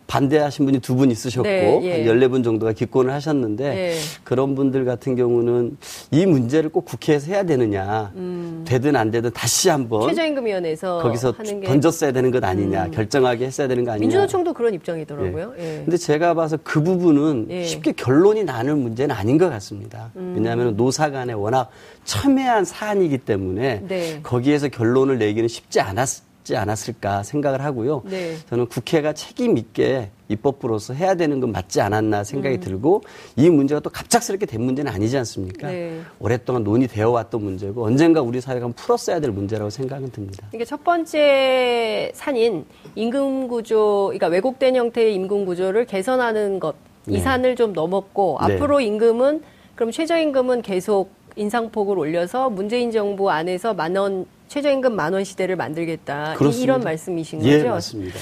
반대하신 0.09 0.65
분이 0.65 0.81
두 0.81 0.99
분 0.99 1.13
있으셨고 1.13 1.47
네, 1.49 1.79
예. 1.85 2.09
한 2.09 2.19
14분 2.19 2.43
정도가 2.43 2.73
기권을 2.73 3.13
하셨는데 3.13 3.65
예. 3.65 3.95
그런 4.25 4.57
분들 4.57 4.85
같은 4.85 5.15
경우는 5.15 5.77
이 6.11 6.27
문제를 6.27 6.71
꼭 6.71 6.87
국회에서 6.87 7.31
해야 7.31 7.45
되느냐 7.45 8.11
음. 8.17 8.65
되든 8.67 8.97
안 8.97 9.13
되든 9.13 9.31
다시 9.33 9.69
한번 9.69 10.09
최저임금위원회에서 10.09 10.99
거기서. 11.03 11.35
던졌어야 11.65 12.11
되는 12.11 12.31
것 12.33 12.43
아니냐 12.43 12.87
음. 12.87 12.91
결정하게 12.91 13.47
했어야 13.47 13.69
되는 13.69 13.85
거 13.85 13.93
아니냐 13.93 14.01
민주노총도 14.01 14.55
그런 14.55 14.75
입장이더라고요. 14.75 15.55
예. 15.59 15.63
예. 15.63 15.83
근데 15.85 15.97
제가 15.97 16.35
봐서 16.35 16.59
그 16.65 16.83
부분은 16.83 17.47
예. 17.51 17.65
쉽게 17.65 17.93
결론이 17.93 18.43
나는 18.45 18.79
문제는 18.79 19.15
아닌 19.15 19.39
것 19.39 19.49
같습니다. 19.51 20.11
음. 20.17 20.33
왜냐하면 20.35 20.77
노사 20.77 21.11
간에 21.11 21.33
워낙 21.35 21.69
첨예한 22.05 22.65
사안이기 22.65 23.19
때문에 23.19 23.83
네. 23.87 24.21
거기에서 24.23 24.69
결론을 24.69 25.19
내기는 25.19 25.47
쉽지 25.49 25.81
않았 25.81 26.23
있지 26.49 26.57
않았을까 26.57 27.23
생각을 27.23 27.63
하고요. 27.63 28.03
네. 28.07 28.37
저는 28.49 28.67
국회가 28.67 29.13
책임 29.13 29.59
있게 29.59 30.11
입법부로서 30.29 30.95
해야 30.95 31.15
되는 31.15 31.41
건 31.41 31.53
맞지 31.53 31.81
않았나 31.81 32.25
생각이 32.25 32.57
음. 32.57 32.61
들고 32.61 33.03
이 33.37 33.49
문제가 33.51 33.81
또 33.81 33.91
갑작스럽게 33.91 34.47
된 34.47 34.63
문제는 34.63 34.91
아니지 34.91 35.17
않습니까? 35.19 35.69
네. 35.69 36.01
오랫동안 36.19 36.65
논의되어 36.65 37.11
왔던 37.11 37.43
문제고 37.43 37.85
언젠가 37.85 38.23
우리 38.23 38.41
사회가 38.41 38.69
풀었어야 38.69 39.21
될 39.21 39.31
문제라고 39.31 39.71
생각은 39.71 40.11
듭니다. 40.11 40.49
이게 40.55 40.65
첫 40.65 40.83
번째 40.83 42.11
산인 42.15 42.65
임금 42.95 43.49
구조, 43.49 44.07
그러니까 44.07 44.29
왜곡된 44.29 44.75
형태의 44.77 45.15
임금 45.15 45.45
구조를 45.45 45.85
개선하는 45.85 46.61
것, 46.61 46.75
이 47.07 47.13
네. 47.13 47.19
산을 47.21 47.57
좀 47.57 47.73
넘었고 47.73 48.39
네. 48.47 48.55
앞으로 48.55 48.81
임금은 48.81 49.43
그럼 49.75 49.91
최저임금은 49.93 50.63
계속 50.63 51.11
인상폭을 51.37 51.97
올려서 51.99 52.51
문재인 52.51 52.91
정부 52.91 53.31
안에서 53.31 53.73
만 53.73 53.97
원 53.97 54.27
최저임금 54.49 54.97
만원 54.97 55.25
시대를 55.25 55.57
만들겠다. 55.57 56.35
그렇습니다. 56.37 56.65
이런 56.65 56.81
말씀이신 56.83 57.45
예, 57.45 57.53
거죠? 57.57 57.67
예, 57.67 57.71
맞습니다. 57.71 58.19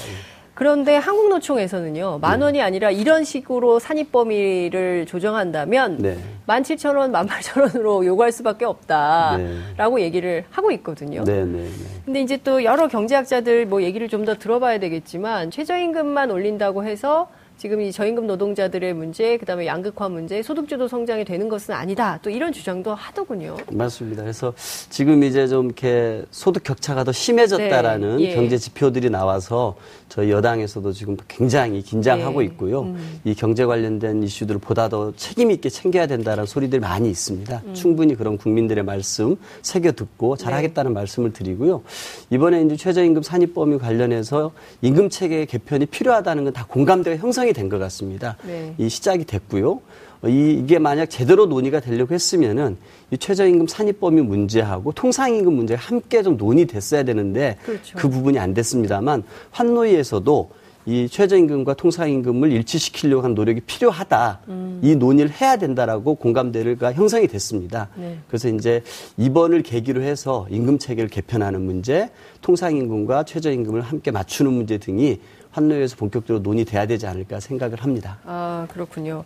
그런데 0.53 0.95
한국노총에서는요, 0.95 2.17
만 2.19 2.41
원이 2.41 2.63
아니라 2.63 2.89
이런 2.89 3.23
식으로 3.23 3.77
산입 3.77 4.11
범위를 4.11 5.05
조정한다면 5.05 5.97
네. 5.99 6.17
만 6.47 6.63
칠천 6.63 6.95
원, 6.95 7.11
만 7.11 7.27
팔천 7.27 7.61
원으로 7.61 8.03
요구할 8.03 8.31
수밖에 8.31 8.65
없다라고 8.65 9.97
네. 9.97 10.03
얘기를 10.03 10.45
하고 10.49 10.71
있거든요. 10.71 11.23
네, 11.25 11.45
네, 11.45 11.61
네. 11.61 11.69
근데 12.05 12.21
이제 12.21 12.37
또 12.43 12.63
여러 12.63 12.87
경제학자들 12.87 13.67
뭐 13.67 13.83
얘기를 13.83 14.07
좀 14.09 14.25
더 14.25 14.33
들어봐야 14.33 14.79
되겠지만 14.79 15.51
최저임금만 15.51 16.31
올린다고 16.31 16.83
해서 16.85 17.29
지금 17.57 17.81
이 17.81 17.91
저임금 17.91 18.27
노동자들의 18.27 18.93
문제, 18.93 19.37
그다음에 19.37 19.65
양극화 19.65 20.09
문제, 20.09 20.43
소득주도 20.43 20.87
성장이 20.87 21.25
되는 21.25 21.49
것은 21.49 21.73
아니다. 21.73 22.19
또 22.21 22.29
이런 22.29 22.51
주장도 22.53 22.93
하더군요. 22.93 23.57
맞습니다. 23.71 24.21
그래서 24.21 24.53
지금 24.89 25.23
이제 25.23 25.47
좀 25.47 25.67
이렇게 25.67 26.23
소득 26.31 26.63
격차가 26.63 27.03
더 27.03 27.11
심해졌다라는 27.11 28.17
네. 28.17 28.23
예. 28.25 28.35
경제 28.35 28.57
지표들이 28.57 29.09
나와서 29.09 29.75
저희 30.09 30.31
여당에서도 30.31 30.91
지금 30.91 31.17
굉장히 31.27 31.81
긴장하고 31.81 32.39
네. 32.41 32.45
있고요. 32.47 32.81
음. 32.81 33.19
이 33.23 33.33
경제 33.33 33.65
관련된 33.65 34.23
이슈들을 34.23 34.59
보다 34.59 34.87
더 34.89 35.13
책임 35.15 35.49
있게 35.51 35.69
챙겨야 35.69 36.07
된다는 36.07 36.45
소리들이 36.45 36.79
많이 36.79 37.09
있습니다. 37.09 37.61
음. 37.65 37.73
충분히 37.73 38.15
그런 38.15 38.37
국민들의 38.37 38.83
말씀 38.83 39.35
새겨 39.61 39.93
듣고 39.93 40.35
잘하겠다는 40.37 40.91
네. 40.91 40.93
말씀을 40.93 41.33
드리고요. 41.33 41.81
이번에 42.29 42.61
이제 42.63 42.75
최저임금 42.75 43.23
산입 43.23 43.53
범위 43.53 43.77
관련해서 43.77 44.51
임금 44.81 45.09
체계 45.09 45.45
개편이 45.45 45.87
필요하다는 45.87 46.43
건 46.43 46.57
다 46.57 46.65
공감대가 46.65 47.17
형성 47.17 47.46
형성이 47.47 47.53
된 47.53 47.67
것 47.69 47.77
같습니다. 47.79 48.37
네. 48.45 48.73
이 48.77 48.89
시작이 48.89 49.25
됐고요. 49.25 49.79
이, 50.25 50.61
이게 50.63 50.79
만약 50.79 51.07
제대로 51.09 51.45
논의가 51.45 51.79
되려고 51.79 52.13
했으면은 52.13 52.77
이 53.11 53.17
최저임금 53.17 53.67
산입범위 53.67 54.21
문제하고 54.21 54.91
통상임금 54.91 55.53
문제가 55.53 55.79
함께 55.81 56.23
좀 56.23 56.37
논의됐어야 56.37 57.03
되는데 57.03 57.57
그렇죠. 57.63 57.97
그 57.97 58.09
부분이 58.09 58.39
안 58.39 58.53
됐습니다만 58.53 59.23
환노위에서도 59.51 60.49
이 60.87 61.09
최저임금과 61.09 61.73
통상임금을 61.73 62.49
일치시키려고 62.53 63.21
한 63.21 63.33
노력이 63.35 63.59
필요하다. 63.61 64.39
음. 64.47 64.79
이 64.81 64.95
논의를 64.95 65.29
해야 65.29 65.57
된다라고 65.57 66.15
공감대가 66.15 66.93
형성이 66.93 67.27
됐습니다. 67.27 67.89
네. 67.97 68.17
그래서 68.29 68.47
이제 68.47 68.81
이번을 69.17 69.63
계기로 69.63 70.01
해서 70.01 70.47
임금 70.49 70.79
체계를 70.79 71.09
개편하는 71.09 71.61
문제, 71.61 72.09
통상임금과 72.41 73.23
최저임금을 73.25 73.81
함께 73.81 74.11
맞추는 74.11 74.53
문제 74.53 74.77
등이 74.77 75.19
환노위에서 75.57 75.95
본격적으로 75.95 76.43
논의돼야 76.43 76.85
되지 76.85 77.07
않을까 77.07 77.39
생각을 77.39 77.83
합니다. 77.83 78.19
아 78.25 78.67
그렇군요. 78.71 79.23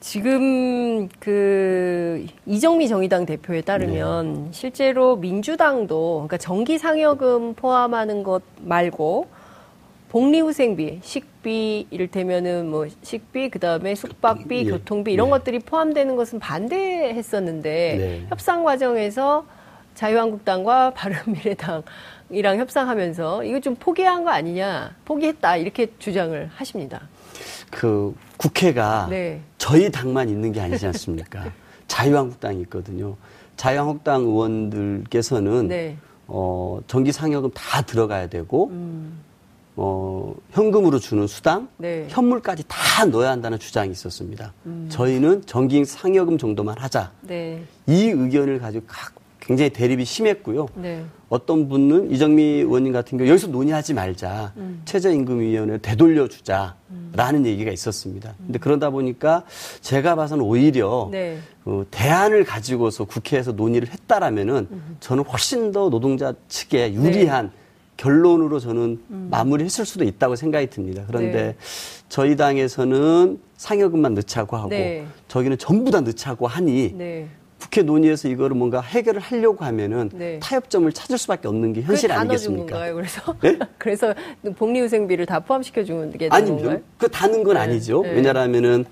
지금 0.00 1.08
그 1.18 2.26
이정미 2.46 2.88
정의당 2.88 3.26
대표에 3.26 3.60
따르면 3.60 4.44
네. 4.44 4.48
실제로 4.52 5.16
민주당도 5.16 6.14
그러니까 6.14 6.38
정기 6.38 6.78
상여금 6.78 7.54
포함하는 7.54 8.22
것 8.22 8.42
말고 8.62 9.26
복리후생비, 10.08 11.00
식비 11.02 11.86
이를테면은 11.90 12.68
뭐 12.68 12.86
식비 13.02 13.50
그다음에 13.50 13.94
숙박비, 13.94 14.66
예. 14.66 14.70
교통비 14.70 15.12
이런 15.12 15.26
예. 15.26 15.30
것들이 15.30 15.58
포함되는 15.60 16.16
것은 16.16 16.40
반대했었는데 16.40 17.96
네. 17.96 18.26
협상 18.30 18.64
과정에서 18.64 19.46
자유한국당과 19.94 20.94
바른미래당 20.96 21.82
이랑 22.30 22.58
협상하면서 22.58 23.44
이거 23.44 23.60
좀 23.60 23.74
포기한 23.74 24.24
거 24.24 24.30
아니냐, 24.30 24.94
포기했다 25.04 25.56
이렇게 25.56 25.88
주장을 25.98 26.50
하십니다. 26.54 27.08
그 27.70 28.14
국회가 28.36 29.06
네. 29.10 29.40
저희 29.58 29.90
당만 29.90 30.28
있는 30.28 30.52
게 30.52 30.60
아니지 30.60 30.86
않습니까? 30.86 31.52
자유한국당이 31.88 32.60
있거든요. 32.62 33.16
자유한국당 33.56 34.22
의원들께서는 34.22 35.68
네. 35.68 35.96
어, 36.26 36.78
전기 36.86 37.12
상여금 37.12 37.50
다 37.52 37.82
들어가야 37.82 38.28
되고 38.28 38.68
음. 38.68 39.20
어, 39.76 40.34
현금으로 40.50 40.98
주는 40.98 41.26
수당, 41.26 41.68
네. 41.76 42.06
현물까지 42.08 42.64
다 42.68 43.04
넣어야 43.06 43.30
한다는 43.30 43.58
주장이 43.58 43.90
있었습니다. 43.90 44.52
음. 44.66 44.88
저희는 44.90 45.46
전기 45.46 45.84
상여금 45.84 46.38
정도만 46.38 46.76
하자. 46.78 47.12
네. 47.22 47.62
이 47.86 48.08
의견을 48.08 48.58
가지고 48.58 48.84
각 48.86 49.14
굉장히 49.40 49.70
대립이 49.70 50.04
심했고요. 50.04 50.68
네. 50.74 51.04
어떤 51.28 51.68
분은 51.68 52.10
이정미 52.10 52.42
의원님 52.42 52.92
같은 52.92 53.18
경우 53.18 53.28
여기서 53.28 53.48
논의하지 53.48 53.94
말자. 53.94 54.52
음. 54.56 54.82
최저임금위원회 54.84 55.78
되돌려 55.78 56.28
주자라는 56.28 56.76
음. 57.40 57.46
얘기가 57.46 57.72
있었습니다. 57.72 58.34
근데 58.38 58.58
그러다 58.58 58.90
보니까 58.90 59.44
제가 59.80 60.14
봐서는 60.14 60.44
오히려 60.44 61.08
네. 61.10 61.38
어, 61.64 61.84
대안을 61.90 62.44
가지고서 62.44 63.04
국회에서 63.04 63.52
논의를 63.52 63.88
했다라면은 63.88 64.68
음. 64.70 64.96
저는 65.00 65.24
훨씬 65.24 65.72
더 65.72 65.88
노동자 65.88 66.34
측에 66.48 66.92
유리한 66.94 67.46
네. 67.46 67.60
결론으로 67.96 68.60
저는 68.60 69.00
음. 69.10 69.28
마무리했을 69.30 69.84
수도 69.84 70.04
있다고 70.04 70.36
생각이 70.36 70.68
듭니다. 70.68 71.04
그런데 71.06 71.32
네. 71.32 71.56
저희 72.08 72.34
당에서는 72.34 73.38
상여금만 73.56 74.14
넣자고 74.14 74.56
하고 74.56 74.70
네. 74.70 75.06
저기는 75.28 75.58
전부 75.58 75.90
다 75.90 76.00
넣자고 76.00 76.46
하니 76.46 76.94
네. 76.96 77.28
국회 77.60 77.82
논의에서 77.82 78.28
이거를 78.28 78.56
뭔가 78.56 78.80
해결을 78.80 79.20
하려고 79.20 79.64
하면은 79.66 80.10
네. 80.14 80.40
타협점을 80.42 80.90
찾을 80.92 81.18
수밖에 81.18 81.46
없는 81.46 81.74
게 81.74 81.82
현실 81.82 82.10
아니겠습니까? 82.10 82.72
건가요? 82.72 82.94
그래서 82.94 83.36
네? 83.42 83.58
그래서 83.78 84.14
복리후생비를 84.56 85.26
다 85.26 85.40
포함시켜 85.40 85.84
주는 85.84 86.10
게 86.12 86.28
아닙니다. 86.30 86.78
그 86.96 87.08
다는 87.08 87.44
건 87.44 87.54
네. 87.54 87.60
아니죠. 87.60 88.02
네. 88.02 88.12
왜냐하면은 88.12 88.86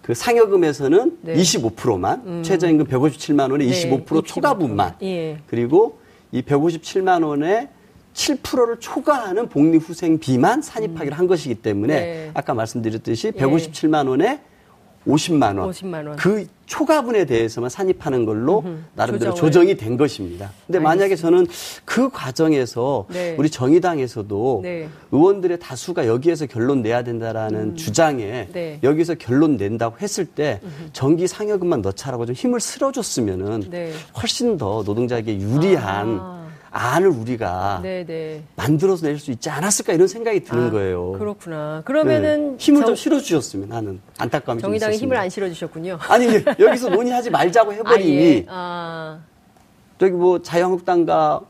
그 0.00 0.14
상여금에서는 0.14 1.18
네. 1.20 1.34
25%만 1.34 2.22
음. 2.26 2.42
최저임금 2.42 2.86
157만 2.86 3.50
원에 3.50 3.66
25% 3.66 4.06
25%. 4.06 4.24
초과분만 4.26 4.96
예. 5.02 5.38
그리고 5.46 5.98
이 6.32 6.42
157만 6.42 7.24
원에 7.26 7.68
7%를 8.14 8.80
초과하는 8.80 9.48
복리후생비만 9.48 10.62
산입하기로 10.62 11.16
음. 11.16 11.18
한 11.18 11.26
것이기 11.26 11.56
때문에 11.56 11.94
네. 11.94 12.30
아까 12.34 12.54
말씀드렸듯이 12.54 13.32
157만 13.32 14.08
원에 14.08 14.40
50만 15.06 15.58
원. 15.58 15.70
50만 15.70 16.06
원. 16.06 16.16
그 16.16 16.46
초과분에 16.66 17.26
대해서만 17.26 17.68
산입하는 17.68 18.24
걸로 18.24 18.64
나름대로 18.94 19.32
조정을. 19.34 19.52
조정이 19.52 19.76
된 19.76 19.96
것입니다. 19.98 20.50
근데 20.66 20.78
알겠습니다. 20.78 20.88
만약에 20.88 21.16
저는 21.16 21.46
그 21.84 22.08
과정에서 22.08 23.06
네. 23.10 23.34
우리 23.38 23.50
정의당에서도 23.50 24.60
네. 24.62 24.88
의원들의 25.12 25.58
다수가 25.60 26.06
여기에서 26.06 26.46
결론 26.46 26.80
내야 26.82 27.02
된다라는 27.02 27.60
음. 27.60 27.76
주장에 27.76 28.48
네. 28.52 28.78
여기서 28.82 29.14
결론 29.16 29.56
낸다고 29.56 29.96
했을 30.00 30.24
때. 30.24 30.60
전기 30.92 31.26
상여금만 31.26 31.82
넣자라고 31.82 32.24
좀 32.26 32.34
힘을 32.34 32.60
실어줬으면은 32.60 33.64
네. 33.70 33.92
훨씬 34.20 34.56
더 34.56 34.82
노동자에게 34.86 35.38
유리한 35.38 36.18
아. 36.20 36.43
안을 36.76 37.08
우리가 37.08 37.78
네네. 37.82 38.04
네. 38.06 38.42
만들어서 38.56 39.06
낼 39.06 39.18
수 39.18 39.30
있지 39.30 39.48
않았을까 39.48 39.92
이런 39.92 40.08
생각이 40.08 40.40
드는 40.40 40.66
아, 40.66 40.70
거예요. 40.70 41.12
그렇구나. 41.12 41.82
그러면은 41.84 42.52
네. 42.52 42.56
힘을 42.58 42.80
정... 42.80 42.86
좀 42.88 42.96
실어주셨으면 42.96 43.70
하는 43.72 44.00
안타까움이 44.18 44.60
정의당이 44.60 44.96
힘을 44.96 45.16
안 45.16 45.30
실어주셨군요. 45.30 45.98
아니 46.10 46.26
여기서 46.58 46.90
논의하지 46.90 47.30
말자고 47.30 47.72
해버리니 47.74 48.16
아, 48.18 48.20
예. 48.20 48.46
아. 48.48 49.20
저기 49.98 50.12
뭐 50.12 50.42
자유한국당과 50.42 51.42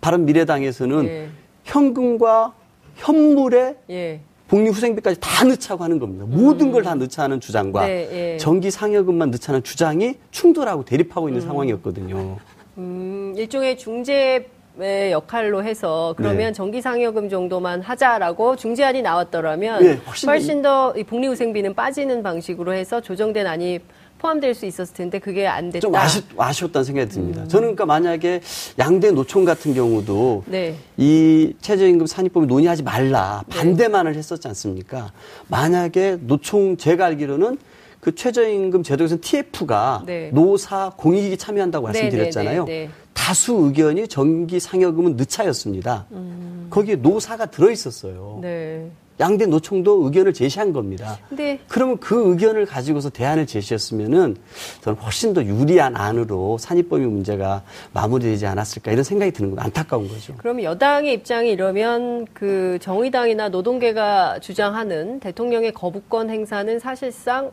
바른미래당에서는 0.00 1.04
예. 1.06 1.28
현금과 1.64 2.52
현물에 2.94 3.76
예. 3.90 4.20
복리후생비까지 4.46 5.18
다 5.18 5.44
넣자고 5.44 5.82
하는 5.82 5.98
겁니다. 5.98 6.24
음. 6.24 6.30
모든 6.30 6.70
걸 6.70 6.84
다 6.84 6.94
넣자 6.94 7.24
하는 7.24 7.40
주장과 7.40 7.86
네, 7.86 8.34
예. 8.34 8.36
전기 8.38 8.70
상여금만 8.70 9.30
넣자는 9.32 9.64
주장이 9.64 10.14
충돌하고 10.30 10.84
대립하고 10.84 11.28
있는 11.28 11.42
음. 11.42 11.46
상황이었거든요. 11.48 12.36
음, 12.78 13.34
일종의 13.36 13.78
중재 13.78 14.46
의 14.78 15.12
역할로 15.12 15.62
해서 15.62 16.14
그러면 16.16 16.46
네. 16.46 16.52
전기상여금 16.54 17.28
정도만 17.28 17.82
하자라고 17.82 18.56
중재안이 18.56 19.02
나왔더라면 19.02 19.82
네, 19.82 20.00
훨씬, 20.06 20.28
훨씬 20.30 20.62
더 20.62 20.94
복리후생비는 20.94 21.74
빠지는 21.74 22.22
방식으로 22.22 22.72
해서 22.72 23.02
조정된 23.02 23.46
안이 23.46 23.80
포함될 24.22 24.54
수 24.54 24.64
있었을 24.64 24.94
텐데 24.94 25.18
그게 25.18 25.46
안 25.46 25.68
됐다. 25.68 25.80
좀 25.80 25.94
아쉬, 25.94 26.22
아쉬웠다는 26.38 26.84
생각이 26.84 27.10
듭니다. 27.10 27.42
음. 27.42 27.48
저는 27.48 27.74
그러니까 27.74 27.84
만약에 27.84 28.40
양대 28.78 29.10
노총 29.10 29.44
같은 29.44 29.74
경우도 29.74 30.44
네. 30.46 30.76
이 30.96 31.52
최저임금 31.60 32.06
산입법을 32.06 32.48
논의하지 32.48 32.82
말라 32.82 33.42
네. 33.48 33.58
반대만을 33.58 34.14
했었지 34.14 34.48
않습니까? 34.48 35.12
만약에 35.48 36.16
노총 36.22 36.78
제가 36.78 37.04
알기로는 37.06 37.58
그 38.02 38.12
최저임금 38.16 38.82
제도에서는 38.82 39.20
TF가 39.20 40.02
네. 40.04 40.30
노사 40.32 40.90
공익이 40.96 41.36
참여한다고 41.36 41.86
네, 41.86 41.92
네, 41.92 42.02
말씀드렸잖아요. 42.02 42.64
네, 42.64 42.86
네, 42.86 42.90
다수 43.12 43.52
의견이 43.52 44.08
전기 44.08 44.58
상여금은 44.58 45.14
늦차였습니다. 45.14 46.06
음. 46.10 46.66
거기에 46.68 46.96
노사가 46.96 47.46
들어 47.46 47.70
있었어요. 47.70 48.40
네. 48.42 48.90
양대 49.20 49.46
노총도 49.46 50.04
의견을 50.06 50.32
제시한 50.32 50.72
겁니다. 50.72 51.16
네. 51.30 51.60
그러면 51.68 51.98
그 51.98 52.30
의견을 52.30 52.66
가지고서 52.66 53.08
대안을 53.08 53.46
제시했으면은 53.46 54.36
저는 54.80 54.98
훨씬 54.98 55.32
더 55.32 55.44
유리한 55.44 55.94
안으로 55.94 56.58
산입법의 56.58 57.06
문제가 57.06 57.62
마무리되지 57.92 58.46
않았을까 58.46 58.90
이런 58.90 59.04
생각이 59.04 59.30
드는 59.30 59.50
건 59.50 59.60
안타까운 59.60 60.08
거죠. 60.08 60.34
그럼 60.38 60.60
여당의 60.64 61.12
입장이 61.14 61.50
이러면 61.50 62.26
그 62.32 62.78
정의당이나 62.80 63.50
노동계가 63.50 64.40
주장하는 64.40 65.20
대통령의 65.20 65.72
거부권 65.72 66.30
행사는 66.30 66.80
사실상 66.80 67.52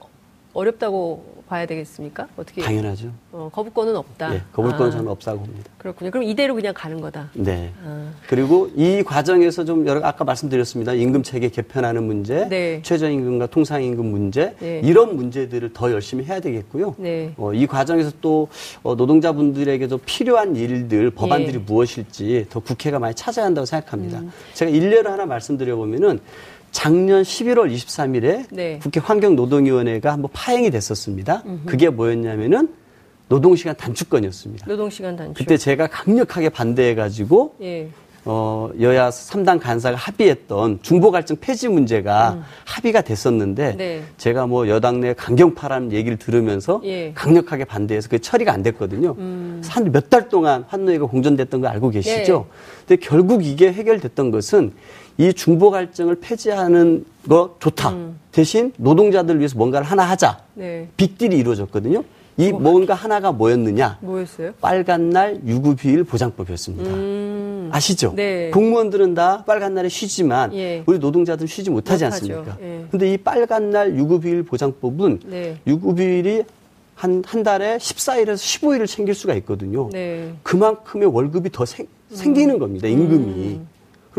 어렵다고 0.53 1.39
봐야 1.47 1.65
되겠습니까? 1.65 2.27
어떻게? 2.37 2.61
당연하죠. 2.61 3.11
어, 3.31 3.49
거부권은 3.51 3.95
없다. 3.95 4.29
네, 4.29 4.41
거부권은 4.53 4.87
아, 4.87 4.91
저는 4.91 5.07
없다고 5.07 5.39
봅니다. 5.39 5.69
그렇군요. 5.79 6.11
그럼 6.11 6.23
이대로 6.23 6.53
그냥 6.53 6.73
가는 6.75 7.01
거다. 7.01 7.29
네. 7.33 7.71
아. 7.83 8.11
그리고 8.27 8.69
이 8.75 9.01
과정에서 9.03 9.65
좀 9.65 9.87
여러 9.87 10.05
아까 10.05 10.23
말씀드렸습니다. 10.23 10.93
임금 10.93 11.23
체계 11.23 11.49
개편하는 11.49 12.03
문제, 12.03 12.47
네. 12.47 12.81
최저임금과 12.83 13.47
통상임금 13.47 14.05
문제 14.05 14.55
네. 14.59 14.81
이런 14.83 15.15
문제들을 15.15 15.73
더 15.73 15.91
열심히 15.91 16.25
해야 16.25 16.39
되겠고요. 16.39 16.95
네. 16.97 17.33
어, 17.37 17.53
이 17.53 17.65
과정에서 17.65 18.11
또 18.21 18.47
어, 18.83 18.95
노동자분들에게 18.95 19.87
도 19.87 19.97
필요한 19.97 20.55
일들, 20.55 21.11
법안들이 21.11 21.55
예. 21.55 21.57
무엇일지 21.57 22.45
더 22.49 22.59
국회가 22.59 22.99
많이 22.99 23.15
찾아야 23.15 23.45
한다고 23.45 23.65
생각합니다. 23.65 24.19
음. 24.19 24.31
제가 24.53 24.69
일례를 24.69 25.11
하나 25.11 25.25
말씀드려 25.25 25.75
보면은. 25.75 26.19
작년 26.71 27.23
11월 27.23 27.73
23일에 27.73 28.45
네. 28.51 28.79
국회 28.81 28.99
환경노동위원회가 28.99 30.13
한번 30.13 30.29
파행이 30.33 30.71
됐었습니다. 30.71 31.43
음흠. 31.45 31.65
그게 31.65 31.89
뭐였냐면은 31.89 32.69
노동시간 33.27 33.75
단축건이었습니다. 33.75 34.65
노동시간 34.67 35.15
단축. 35.15 35.37
그때 35.37 35.57
제가 35.57 35.87
강력하게 35.87 36.49
반대해가지고 36.49 37.55
예. 37.61 37.89
어, 38.25 38.69
여야 38.81 39.09
3당 39.09 39.59
간사가 39.59 39.95
합의했던 39.97 40.79
중보갈증 40.81 41.37
폐지 41.39 41.69
문제가 41.69 42.33
음. 42.33 42.43
합의가 42.65 43.01
됐었는데 43.01 43.75
네. 43.77 44.03
제가 44.17 44.45
뭐 44.45 44.67
여당 44.67 44.99
내 44.99 45.13
강경파라는 45.13 45.93
얘기를 45.93 46.17
들으면서 46.17 46.81
예. 46.83 47.13
강력하게 47.13 47.65
반대해서 47.65 48.09
그게 48.09 48.19
처리가 48.19 48.51
안 48.51 48.61
됐거든요. 48.61 49.15
음. 49.17 49.61
한몇 49.65 50.09
달 50.09 50.27
동안 50.27 50.65
환노위가 50.67 51.05
공전됐던 51.05 51.61
거 51.61 51.67
알고 51.67 51.89
계시죠? 51.91 52.45
예. 52.47 52.85
근데 52.87 53.05
결국 53.07 53.45
이게 53.45 53.71
해결됐던 53.71 54.31
것은 54.31 54.73
이 55.19 55.33
중보 55.33 55.69
갈증을 55.69 56.15
폐지하는 56.21 57.03
거 57.27 57.57
좋다. 57.59 57.89
음. 57.89 58.17
대신 58.31 58.71
노동자들 58.77 59.35
을 59.35 59.39
위해서 59.39 59.57
뭔가를 59.57 59.85
하나 59.85 60.03
하자. 60.03 60.39
네. 60.53 60.87
빅딜이 60.95 61.35
이루어졌거든요. 61.37 62.05
이 62.37 62.51
뭐, 62.53 62.61
뭔가 62.61 62.93
하나가 62.93 63.33
뭐였느냐? 63.33 63.97
뭐였어요? 63.99 64.53
빨간 64.61 65.09
날 65.09 65.41
유급휴일 65.45 66.05
보장법이었습니다. 66.05 66.89
음. 66.89 67.69
아시죠? 67.73 68.13
네. 68.15 68.49
공무원들은 68.51 69.13
다 69.13 69.43
빨간 69.45 69.73
날에 69.73 69.89
쉬지만 69.89 70.53
예. 70.55 70.83
우리 70.85 70.97
노동자들은 70.99 71.47
쉬지 71.47 71.69
못하지 71.69 72.05
못하죠. 72.05 72.23
않습니까? 72.25 72.57
예. 72.61 72.85
근데 72.89 73.11
이 73.11 73.17
빨간 73.17 73.71
날 73.71 73.97
유급휴일 73.97 74.43
보장법은 74.43 75.19
네. 75.25 75.57
유급휴일이 75.67 76.45
한, 76.95 77.21
한 77.27 77.43
달에 77.43 77.75
14일에서 77.75 78.35
15일을 78.35 78.87
챙길 78.87 79.13
수가 79.13 79.33
있거든요. 79.35 79.89
네. 79.91 80.33
그만큼의 80.43 81.13
월급이 81.13 81.49
더 81.51 81.65
생, 81.65 81.87
음. 82.09 82.15
생기는 82.15 82.57
겁니다, 82.57 82.87
임금이. 82.87 83.25
음. 83.25 83.67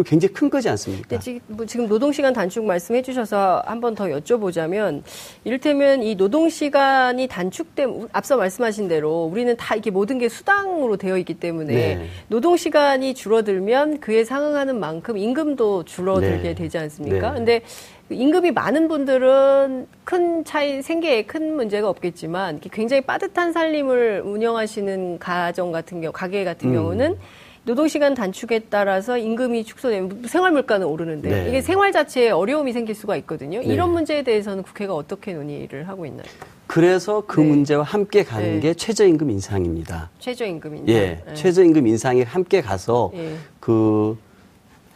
그 0.01 0.05
굉장히 0.05 0.33
큰 0.33 0.49
거지 0.49 0.69
않습니까? 0.71 1.19
지금, 1.19 1.41
뭐 1.47 1.67
지금 1.67 1.87
노동시간 1.89 2.33
단축 2.33 2.65
말씀해 2.65 3.03
주셔서 3.03 3.63
한 3.67 3.81
번 3.81 3.95
더 3.95 4.05
여쭤보자면 4.05 5.03
이를테면 5.45 6.03
이 6.03 6.15
노동시간이 6.15 7.27
단축된 7.27 8.09
앞서 8.13 8.37
말씀하신 8.37 8.89
대로 8.89 9.25
우리는 9.25 9.57
다 9.57 9.75
이게 9.75 9.91
모든 9.91 10.19
게 10.19 10.29
수당으로 10.29 10.97
되어 10.97 11.19
있기 11.19 11.35
때문에 11.35 11.75
네. 11.75 12.07
노동시간이 12.29 13.15
줄어들면 13.15 14.01
그에 14.01 14.25
상응하는 14.25 14.79
만큼 14.79 15.19
임금도 15.19 15.85
줄어들게 15.85 16.43
네. 16.51 16.55
되지 16.55 16.79
않습니까? 16.79 17.31
네. 17.33 17.37
근데 17.37 17.63
임금이 18.11 18.53
많은 18.53 18.89
분들은 18.89 19.87
큰 20.05 20.45
차이, 20.45 20.83
생계에 20.83 21.23
큰 21.23 21.55
문제가 21.57 21.89
없겠지만 21.89 22.61
굉장히 22.61 23.03
빠듯한 23.03 23.53
살림을 23.53 24.23
운영하시는 24.25 25.19
가정 25.19 25.73
같은 25.73 26.01
경우, 26.01 26.13
가게 26.13 26.45
같은 26.45 26.71
음. 26.71 26.75
경우는 26.75 27.17
노동시간 27.65 28.15
단축에 28.15 28.61
따라서 28.71 29.19
임금이 29.19 29.65
축소되면 29.65 30.23
생활 30.27 30.53
물가는 30.53 30.87
오르는데 30.87 31.29
네. 31.29 31.49
이게 31.49 31.61
생활 31.61 31.93
자체에 31.93 32.31
어려움이 32.31 32.73
생길 32.73 32.95
수가 32.95 33.17
있거든요. 33.19 33.61
네. 33.61 33.67
이런 33.67 33.91
문제에 33.93 34.23
대해서는 34.23 34.63
국회가 34.63 34.95
어떻게 34.95 35.35
논의를 35.35 35.89
하고 35.89 36.07
있나요? 36.07 36.27
그래서 36.67 37.23
그 37.27 37.41
네. 37.41 37.49
문제와 37.49 37.83
함께 37.83 38.25
가는 38.25 38.55
네. 38.55 38.61
게 38.61 38.75
최저임금 38.75 39.31
인상입니다. 39.31 40.11
최저임금 40.21 40.77
인상. 40.77 40.95
예, 40.95 41.23
네. 41.27 41.35
최저임금 41.35 41.87
인상이 41.87 42.23
함께 42.23 42.63
가서 42.63 43.11
예. 43.15 43.35
그 43.59 44.17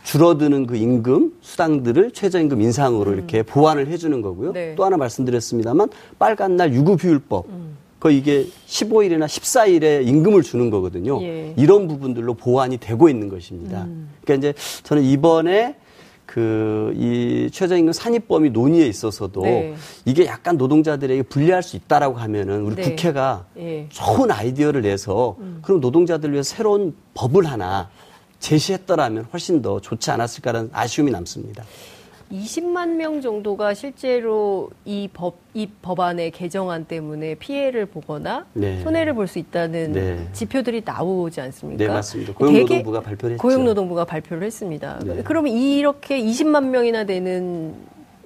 줄어드는 0.04 0.66
그 0.66 0.76
임금 0.76 1.32
수당들을 1.40 2.12
최저임금 2.12 2.60
인상으로 2.62 3.10
음. 3.10 3.16
이렇게 3.16 3.42
보완을 3.42 3.88
해주는 3.88 4.22
거고요. 4.22 4.52
네. 4.52 4.74
또 4.74 4.84
하나 4.84 4.96
말씀드렸습니다만 4.96 5.88
빨간 6.18 6.56
날 6.56 6.72
유급휴일법. 6.72 7.46
음. 7.48 7.83
그 8.04 8.10
이게 8.10 8.46
15일이나 8.66 9.24
14일에 9.24 10.06
임금을 10.06 10.42
주는 10.42 10.68
거거든요. 10.68 11.22
예. 11.22 11.54
이런 11.56 11.88
부분들로 11.88 12.34
보완이 12.34 12.76
되고 12.76 13.08
있는 13.08 13.30
것입니다. 13.30 13.84
음. 13.84 14.10
그러니까 14.22 14.50
이제 14.50 14.58
저는 14.82 15.02
이번에 15.02 15.76
그이 16.26 17.48
최저임금 17.50 17.94
산입범위 17.94 18.50
논의에 18.50 18.86
있어서도 18.86 19.40
네. 19.44 19.74
이게 20.04 20.26
약간 20.26 20.58
노동자들에게 20.58 21.22
불리할 21.22 21.62
수 21.62 21.76
있다라고 21.76 22.16
하면은 22.18 22.60
우리 22.64 22.76
네. 22.76 22.82
국회가 22.82 23.46
예. 23.56 23.86
좋은 23.88 24.30
아이디어를 24.30 24.82
내서 24.82 25.36
음. 25.40 25.60
그럼 25.62 25.80
노동자들 25.80 26.30
위해서 26.30 26.56
새로운 26.56 26.94
법을 27.14 27.46
하나 27.46 27.88
제시했더라면 28.38 29.28
훨씬 29.32 29.62
더 29.62 29.80
좋지 29.80 30.10
않았을까라는 30.10 30.68
아쉬움이 30.74 31.10
남습니다. 31.10 31.64
20만 32.32 32.96
명 32.96 33.20
정도가 33.20 33.74
실제로 33.74 34.70
이 34.84 35.08
법, 35.12 35.36
이 35.54 35.68
법안의 35.82 36.30
개정안 36.32 36.84
때문에 36.84 37.34
피해를 37.36 37.86
보거나 37.86 38.46
네. 38.54 38.80
손해를 38.82 39.14
볼 39.14 39.26
수 39.26 39.38
있다는 39.38 39.92
네. 39.92 40.28
지표들이 40.32 40.82
나오지 40.84 41.40
않습니까? 41.40 41.84
네, 41.84 41.88
맞습니다. 41.90 42.34
고용노동부가 42.34 43.00
발표를 43.00 43.34
했죠. 43.34 43.42
고용노동부가 43.42 44.04
발표를 44.04 44.42
했습니다. 44.44 44.98
네. 45.04 45.22
그러면 45.24 45.52
이렇게 45.52 46.20
20만 46.20 46.66
명이나 46.68 47.04
되는 47.04 47.74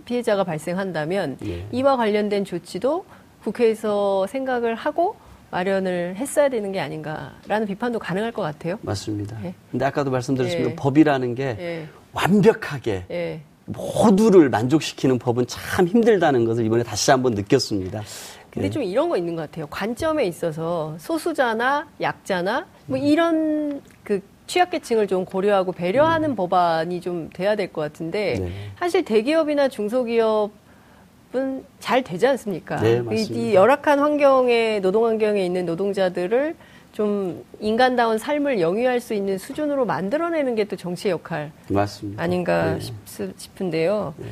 피해자가 0.05 0.45
발생한다면 0.45 1.37
네. 1.41 1.67
이와 1.73 1.97
관련된 1.97 2.45
조치도 2.45 3.05
국회에서 3.45 4.27
생각을 4.27 4.75
하고 4.75 5.17
마련을 5.51 6.15
했어야 6.17 6.49
되는 6.49 6.73
게 6.73 6.81
아닌가라는 6.81 7.67
비판도 7.67 7.99
가능할 7.99 8.33
것 8.33 8.43
같아요. 8.43 8.79
맞습니다. 8.83 9.39
예. 9.45 9.55
근데 9.71 9.85
아까도 9.85 10.11
말씀드렸습니다. 10.11 10.71
예. 10.71 10.75
법이라는 10.77 11.35
게 11.35 11.43
예. 11.59 11.87
완벽하게 12.13 13.05
예. 13.11 13.41
모두를 13.69 14.49
만족시키는 14.49 15.19
법은 15.19 15.47
참 15.47 15.87
힘들다는 15.87 16.45
것을 16.45 16.65
이번에 16.65 16.83
다시 16.83 17.11
한번 17.11 17.33
느꼈습니다. 17.35 18.03
근데 18.51 18.67
예. 18.67 18.71
좀 18.71 18.83
이런 18.83 19.09
거 19.09 19.17
있는 19.17 19.37
것 19.37 19.43
같아요. 19.43 19.67
관점에 19.69 20.25
있어서 20.25 20.97
소수자나 20.99 21.87
약자나 22.01 22.67
뭐 22.87 22.99
음. 22.99 23.05
이런 23.05 23.83
그 24.03 24.21
취약계층을 24.47 25.07
좀 25.07 25.27
고려하고 25.27 25.73
배려하는 25.73 26.31
음. 26.31 26.37
법안이 26.37 27.01
좀 27.03 27.29
돼야 27.35 27.55
될 27.55 27.71
것 27.71 27.83
같은데 27.83 28.39
네. 28.41 28.51
사실 28.79 29.05
대기업이나 29.05 29.69
중소기업 29.69 30.51
잘 31.79 32.03
되지 32.03 32.27
않습니까? 32.27 32.77
네, 32.81 33.03
맞습니다. 33.03 33.35
이, 33.35 33.55
열악한 33.55 33.99
환경에 33.99 34.81
노동 34.81 35.05
환경에 35.07 35.45
있는 35.45 35.67
노동자들을 35.67 36.57
좀 36.99 37.45
인간다운 37.61 38.19
삶을 38.19 38.61
영위할 38.61 38.99
수 38.99 39.15
있는 39.15 39.39
수준으로 39.39 39.87
만들어내는 39.87 40.57
게 40.57 40.65
또 40.65 40.75
정치의 40.75 41.13
역할 41.13 41.53
맞습니다. 41.69 42.21
아닌가 42.21 42.75
네. 42.75 42.81
싶, 42.81 43.61
은데요 43.61 44.15
네. 44.19 44.27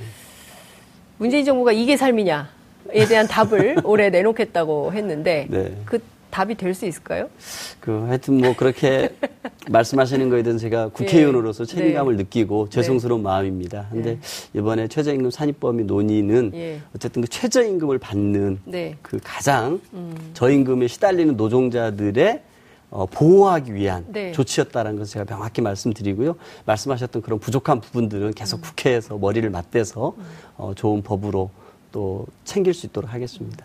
문재인 1.17 1.45
정부가 1.45 1.71
이게 1.71 1.97
삶이냐에 1.97 3.07
대한 3.09 3.29
답을 3.29 3.77
올해 3.87 4.11
내놓겠다고 4.11 4.93
했는데 4.93 5.47
네. 5.49 5.77
그 5.85 6.01
답이 6.31 6.57
될 6.57 6.75
수 6.75 6.87
있을까요? 6.87 7.31
그 7.79 8.05
하여튼 8.09 8.39
뭐 8.39 8.55
그렇게 8.57 9.11
말씀하시는 9.71 10.29
거에 10.29 10.43
대해서 10.43 10.59
제가 10.59 10.89
국회의원으로서 10.89 11.63
예. 11.63 11.67
책임감을 11.69 12.17
네. 12.17 12.25
느끼고 12.25 12.69
죄송스러운 12.69 13.21
네. 13.21 13.25
마음입니다. 13.25 13.87
근데 13.93 14.15
네. 14.15 14.59
이번에 14.59 14.89
최저임금 14.89 15.31
산입범위 15.31 15.85
논의는 15.85 16.51
예. 16.55 16.81
어쨌든 16.97 17.23
그 17.23 17.29
최저임금을 17.29 17.99
받는 17.99 18.59
네. 18.65 18.97
그 19.03 19.21
가장 19.23 19.81
음. 19.95 20.15
저임금에 20.35 20.89
시달리는 20.89 21.37
노동자들의 21.37 22.43
어, 22.91 23.07
보호하기 23.07 23.75
위한 23.75 24.05
네. 24.09 24.33
조치였다는 24.33 24.97
것을 24.97 25.13
제가 25.13 25.25
명확히 25.25 25.61
말씀드리고요. 25.61 26.37
말씀하셨던 26.65 27.23
그런 27.23 27.39
부족한 27.39 27.81
부분들은 27.81 28.33
계속 28.35 28.61
음. 28.61 28.63
국회에서 28.63 29.19
머리를 29.19 29.49
맞대서 29.51 30.15
음. 30.17 30.25
어, 30.57 30.73
좋은 30.75 31.03
법으로 31.03 31.51
또 31.93 32.27
챙길 32.45 32.75
수 32.75 32.87
있도록 32.87 33.13
하겠습니다. 33.13 33.65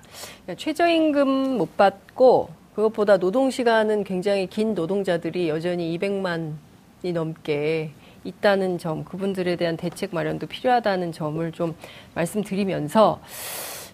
최저임금 0.57 1.57
못 1.57 1.75
받고 1.77 2.49
그것보다 2.75 3.17
노동시간은 3.17 4.03
굉장히 4.03 4.47
긴 4.47 4.73
노동자들이 4.73 5.49
여전히 5.49 5.97
200만이 5.97 7.13
넘게 7.13 7.91
있다는 8.23 8.77
점, 8.77 9.03
그분들에 9.03 9.55
대한 9.55 9.77
대책 9.77 10.13
마련도 10.13 10.47
필요하다는 10.47 11.11
점을 11.11 11.51
좀 11.51 11.75
말씀드리면서, 12.13 13.19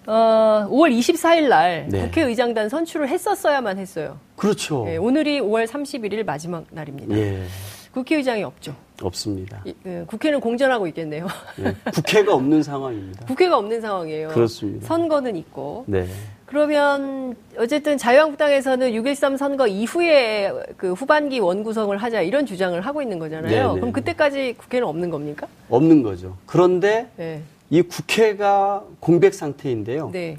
어, 0.07 0.67
5월 0.71 0.97
24일 0.97 1.49
날 1.49 1.87
네. 1.89 2.01
국회의장단 2.05 2.69
선출을 2.69 3.09
했었어야만 3.09 3.77
했어요. 3.77 4.17
그렇죠. 4.37 4.85
네, 4.85 4.95
오늘이 4.97 5.41
5월 5.41 5.67
31일 5.67 6.25
마지막 6.25 6.65
날입니다. 6.71 7.15
예. 7.17 7.43
국회의장이 7.91 8.43
없죠. 8.43 8.73
없습니다. 9.01 9.63
예, 9.85 10.03
국회는 10.07 10.39
공전하고 10.39 10.87
있겠네요. 10.87 11.27
예, 11.59 11.75
국회가 11.91 12.35
없는 12.35 12.63
상황입니다. 12.63 13.25
국회가 13.27 13.57
없는 13.57 13.81
상황이에요. 13.81 14.29
그렇습니다. 14.29 14.87
선거는 14.87 15.35
있고. 15.35 15.83
네. 15.87 16.07
그러면 16.45 17.35
어쨌든 17.57 17.97
자유한국당에서는 17.97 18.91
6.13 18.91 19.35
선거 19.35 19.67
이후에 19.67 20.53
그 20.77 20.93
후반기 20.93 21.39
원구성을 21.39 21.95
하자 21.97 22.21
이런 22.21 22.45
주장을 22.45 22.79
하고 22.79 23.01
있는 23.01 23.19
거잖아요. 23.19 23.49
네네. 23.49 23.61
네, 23.63 23.73
그럼 23.73 23.85
네. 23.87 23.91
그때까지 23.91 24.55
국회는 24.57 24.87
없는 24.87 25.09
겁니까? 25.09 25.47
없는 25.69 26.03
거죠. 26.03 26.37
그런데 26.45 27.09
네. 27.17 27.41
이 27.69 27.81
국회가 27.81 28.83
공백 28.99 29.33
상태인데요. 29.33 30.09
네. 30.11 30.37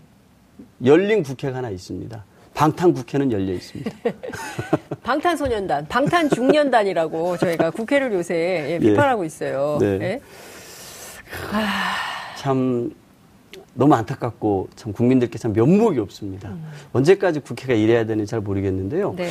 열린 0.85 1.23
국회가 1.23 1.59
하나 1.59 1.71
있습니다. 1.71 2.25
방탄 2.55 2.93
국회는 2.93 3.31
열려 3.31 3.53
있습니다. 3.53 3.91
방탄소년단, 5.05 5.87
방탄 5.89 6.29
중년단이라고 6.29 7.37
저희가 7.37 7.71
국회를 7.71 8.13
요새 8.13 8.67
예, 8.71 8.79
비판하고 8.81 9.25
있어요. 9.25 9.79
네. 9.81 9.99
네. 9.99 10.21
참 12.37 12.93
너무 13.75 13.95
안타깝고 13.95 14.71
참 14.75 14.93
국민들께 14.93 15.39
참 15.39 15.53
면목이 15.53 16.01
없습니다. 16.01 16.49
음. 16.49 16.67
언제까지 16.93 17.41
국회가 17.41 17.75
이래야 17.75 18.05
되는지 18.07 18.31
잘 18.31 18.41
모르겠는데요. 18.41 19.15
네. 19.17 19.31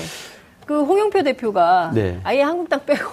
그 0.68 0.84
홍영표 0.84 1.24
대표가 1.24 1.92
네. 1.96 2.20
아예 2.24 2.42
한국당 2.42 2.82
빼고 2.86 3.10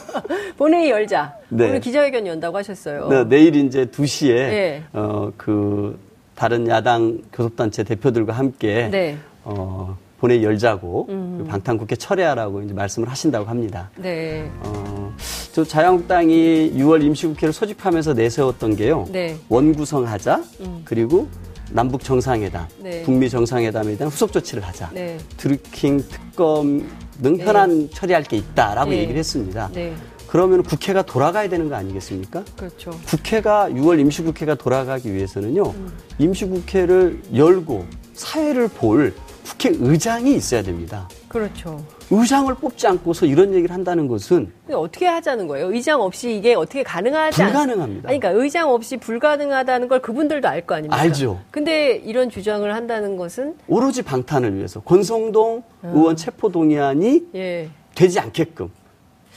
본회의 0.56 0.90
열자 0.90 1.34
네. 1.50 1.68
오늘 1.68 1.80
기자회견 1.80 2.26
연다고 2.26 2.56
하셨어요. 2.56 3.08
네, 3.08 3.24
내일 3.24 3.54
이제 3.54 3.84
2시에 3.84 4.34
네. 4.34 4.82
어 4.92 5.30
그 5.36 5.98
다른 6.34 6.66
야당 6.68 7.18
교섭단체 7.32 7.82
대표들과 7.84 8.32
함께 8.32 8.88
네. 8.90 9.16
어 9.44 9.96
본회의 10.20 10.42
열자고 10.44 11.06
음. 11.10 11.46
방탄국회 11.48 11.96
철회하라고 11.96 12.62
이제 12.62 12.72
말씀을 12.72 13.08
하신다고 13.10 13.46
합니다. 13.46 13.90
네. 13.96 14.50
어, 14.60 15.12
저 15.52 15.62
자유한국당이 15.64 16.72
6월 16.76 17.02
임시국회를 17.02 17.52
소집하면서 17.52 18.14
내세웠던 18.14 18.76
게요. 18.76 19.06
네. 19.10 19.36
원구성하자 19.50 20.42
음. 20.60 20.82
그리고 20.84 21.28
남북 21.70 22.02
정상회담, 22.02 22.66
네. 22.78 23.02
북미 23.02 23.28
정상회담에 23.28 23.96
대한 23.96 24.10
후속 24.10 24.32
조치를 24.32 24.62
하자. 24.64 24.90
네. 24.92 25.18
드루킹 25.36 26.04
특검 26.08 26.88
등 27.22 27.36
네. 27.36 27.88
처리할 27.92 28.22
게 28.22 28.36
있다라고 28.36 28.90
네. 28.90 28.98
얘기를 28.98 29.18
했습니다. 29.18 29.70
네. 29.72 29.94
그러면 30.28 30.62
국회가 30.62 31.02
돌아가야 31.02 31.48
되는 31.48 31.68
거 31.68 31.76
아니겠습니까? 31.76 32.44
그렇죠. 32.56 32.90
국회가 33.06 33.68
6월 33.70 34.00
임시국회가 34.00 34.54
돌아가기 34.54 35.12
위해서는요. 35.12 35.70
음. 35.70 35.92
임시국회를 36.18 37.22
열고 37.34 37.86
사회를 38.14 38.68
볼 38.68 39.14
국회의장이 39.44 40.34
있어야 40.34 40.62
됩니다. 40.62 41.08
그렇죠. 41.28 41.84
의장을 42.10 42.54
뽑지 42.54 42.86
않고서 42.86 43.26
이런 43.26 43.52
얘기를 43.52 43.74
한다는 43.74 44.06
것은 44.06 44.52
어떻게 44.72 45.06
하자는 45.06 45.48
거예요? 45.48 45.72
의장 45.72 46.00
없이 46.00 46.36
이게 46.36 46.54
어떻게 46.54 46.82
가능하지 46.82 47.42
불가능합니다. 47.42 48.08
아니, 48.08 48.20
그러니까 48.20 48.42
의장 48.42 48.70
없이 48.70 48.96
불가능하다는 48.96 49.88
걸 49.88 50.00
그분들도 50.00 50.46
알 50.48 50.66
거 50.66 50.74
아닙니까? 50.76 50.96
알죠. 50.96 51.40
근데 51.50 51.96
이런 52.04 52.30
주장을 52.30 52.72
한다는 52.72 53.16
것은 53.16 53.56
오로지 53.68 54.02
방탄을 54.02 54.56
위해서 54.56 54.80
권성동 54.80 55.62
음. 55.84 55.92
의원 55.94 56.16
체포 56.16 56.50
동의안이 56.50 57.22
예. 57.34 57.68
되지 57.94 58.20
않게끔 58.20 58.70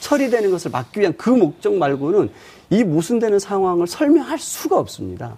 처리되는 0.00 0.50
것을 0.50 0.70
막기 0.70 1.00
위한 1.00 1.14
그 1.16 1.30
목적 1.30 1.74
말고는 1.74 2.30
이 2.70 2.84
모순되는 2.84 3.38
상황을 3.38 3.86
설명할 3.86 4.38
수가 4.38 4.78
없습니다. 4.78 5.36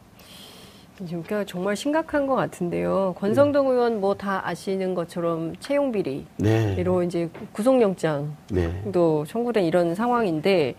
그러니까 0.98 1.44
정말 1.44 1.74
심각한 1.74 2.26
것 2.26 2.34
같은데요. 2.34 3.14
권성동 3.18 3.66
네. 3.66 3.72
의원 3.72 4.00
뭐 4.00 4.14
다 4.14 4.46
아시는 4.46 4.94
것처럼 4.94 5.54
채용 5.58 5.90
비리, 5.90 6.26
네. 6.36 6.76
이제 7.06 7.28
구속영장도 7.52 8.34
네. 8.50 8.82
청구된 9.26 9.64
이런 9.64 9.94
상황인데 9.94 10.74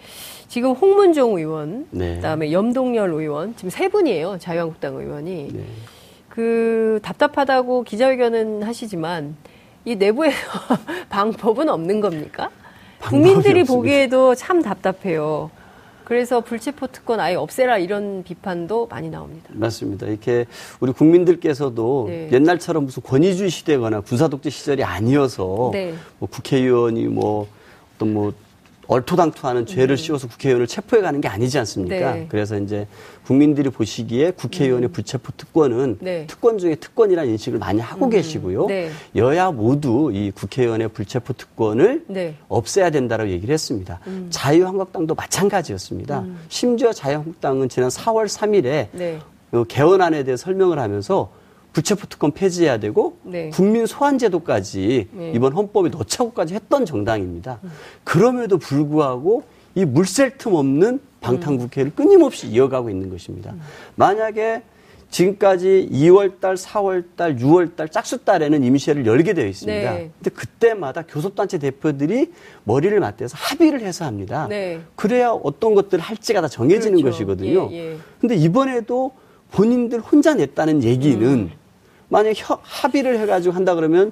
지금 0.47 0.71
홍문종 0.71 1.37
의원, 1.37 1.87
네. 1.89 2.15
그다음에 2.15 2.51
염동열 2.51 3.11
의원 3.11 3.55
지금 3.55 3.69
세 3.69 3.89
분이에요. 3.89 4.37
자유한국당 4.39 4.95
의원이 4.95 5.49
네. 5.51 5.63
그 6.29 6.99
답답하다고 7.03 7.83
기자회견은 7.83 8.63
하시지만 8.63 9.35
이 9.83 9.95
내부에서 9.95 10.37
방법은 11.09 11.69
없는 11.69 11.99
겁니까? 12.01 12.49
국민들이 13.01 13.61
없습니다. 13.61 13.73
보기에도 13.73 14.35
참 14.35 14.61
답답해요. 14.61 15.49
그래서 16.03 16.41
불체포 16.41 16.87
특권 16.87 17.19
아예 17.19 17.35
없애라 17.35 17.77
이런 17.77 18.23
비판도 18.23 18.87
많이 18.87 19.09
나옵니다. 19.09 19.49
맞습니다. 19.53 20.07
이렇게 20.07 20.45
우리 20.79 20.91
국민들께서도 20.91 22.05
네. 22.09 22.29
옛날처럼 22.31 22.85
무슨 22.85 23.03
권위주의 23.03 23.49
시대거나 23.49 24.01
군사독재 24.01 24.49
시절이 24.49 24.83
아니어서 24.83 25.69
네. 25.73 25.93
뭐 26.19 26.29
국회의원이 26.29 27.05
뭐 27.07 27.47
어떤 27.95 28.13
뭐 28.13 28.33
얼토당토하는 28.87 29.65
죄를 29.65 29.93
음. 29.93 29.95
씌워서 29.95 30.27
국회의원을 30.27 30.67
체포해 30.67 31.01
가는 31.01 31.21
게 31.21 31.27
아니지 31.27 31.57
않습니까? 31.59 32.13
네. 32.13 32.25
그래서 32.29 32.57
이제 32.57 32.87
국민들이 33.25 33.69
보시기에 33.69 34.31
국회의원의 34.31 34.89
음. 34.89 34.91
불체포 34.91 35.31
특권은 35.37 35.97
네. 36.01 36.27
특권 36.27 36.57
중에 36.57 36.75
특권이라는 36.75 37.31
인식을 37.31 37.59
많이 37.59 37.79
하고 37.79 38.05
음. 38.05 38.09
계시고요. 38.09 38.67
네. 38.67 38.89
여야 39.15 39.51
모두 39.51 40.11
이 40.13 40.31
국회의원의 40.31 40.89
불체포 40.89 41.33
특권을 41.33 42.03
네. 42.07 42.35
없애야 42.49 42.89
된다고 42.89 43.29
얘기를 43.29 43.53
했습니다. 43.53 43.99
음. 44.07 44.27
자유한국당도 44.29 45.15
마찬가지였습니다. 45.15 46.19
음. 46.19 46.39
심지어 46.49 46.91
자유한국당은 46.91 47.69
지난 47.69 47.89
4월 47.89 48.25
3일에 48.25 49.21
어, 49.53 49.63
개헌안에 49.65 50.23
대해 50.23 50.35
설명을 50.35 50.79
하면서 50.79 51.31
불체포 51.73 52.07
특권 52.07 52.31
폐지해야 52.31 52.77
되고 52.77 53.17
네. 53.23 53.49
국민 53.49 53.85
소환 53.85 54.17
제도까지 54.17 55.09
네. 55.11 55.31
이번 55.35 55.53
헌법에 55.53 55.89
넣자고까지 55.89 56.53
했던 56.53 56.85
정당입니다. 56.85 57.59
음. 57.63 57.71
그럼에도 58.03 58.57
불구하고 58.57 59.43
이 59.75 59.83
물샐 59.83 60.37
틈 60.37 60.53
없는 60.53 60.99
방탄국회를 61.19 61.91
음. 61.91 61.95
끊임없이 61.95 62.47
이어가고 62.47 62.89
있는 62.91 63.09
것입니다. 63.09 63.53
음. 63.53 63.61
만약에 63.95 64.61
지금까지 65.09 65.89
2월달, 65.91 66.57
4월달, 66.57 67.39
6월달, 67.39 67.91
짝수달에는 67.91 68.63
임시회를 68.63 69.05
열게 69.05 69.33
되어 69.33 69.45
있습니다. 69.45 69.93
네. 69.93 70.11
근데 70.17 70.29
그때마다 70.31 71.03
교섭단체 71.03 71.59
대표들이 71.59 72.31
머리를 72.63 72.99
맞대서 72.99 73.35
합의를 73.37 73.81
해서 73.81 74.05
합니다. 74.05 74.47
네. 74.49 74.81
그래야 74.95 75.29
어떤 75.29 75.75
것들을 75.75 76.03
할지가 76.03 76.41
다 76.41 76.47
정해지는 76.47 76.99
그렇죠. 76.99 77.25
것이거든요. 77.25 77.69
예, 77.71 77.91
예. 77.91 77.97
근데 78.19 78.35
이번에도 78.35 79.11
본인들 79.51 79.99
혼자 79.99 80.33
냈다는 80.33 80.83
얘기는 80.83 81.27
음. 81.27 81.51
만약 82.09 82.35
합의를 82.61 83.19
해가지고 83.19 83.55
한다 83.55 83.75
그러면 83.75 84.11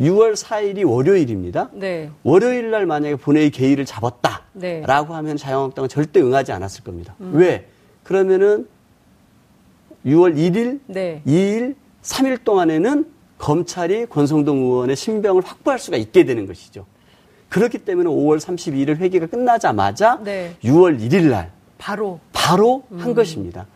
6월 0.00 0.34
4일이 0.34 0.88
월요일입니다. 0.88 1.68
네. 1.72 2.10
월요일 2.22 2.70
날 2.70 2.86
만약에 2.86 3.16
본회의 3.16 3.50
개의를 3.50 3.84
잡았다라고 3.84 4.48
네. 4.54 4.82
하면 4.86 5.36
자유한국당은 5.36 5.88
절대 5.88 6.20
응하지 6.20 6.52
않았을 6.52 6.82
겁니다. 6.82 7.14
음. 7.20 7.32
왜? 7.34 7.68
그러면은 8.02 8.66
6월 10.06 10.36
1일, 10.36 10.80
네. 10.86 11.22
2일, 11.26 11.76
3일 12.02 12.42
동안에는 12.44 13.06
검찰이 13.38 14.06
권성동 14.06 14.58
의원의 14.58 14.96
신병을 14.96 15.42
확보할 15.44 15.78
수가 15.78 15.96
있게 15.96 16.24
되는 16.24 16.46
것이죠. 16.46 16.86
그렇기 17.48 17.78
때문에 17.78 18.08
5월 18.08 18.38
32일 18.38 18.96
회기가 18.96 19.26
끝나자마자 19.26 20.18
네. 20.24 20.56
6월 20.64 20.98
1일 20.98 21.30
날 21.30 21.52
바로 21.76 22.18
바로 22.32 22.84
한 22.90 23.10
음. 23.10 23.14
것입니다. 23.14 23.66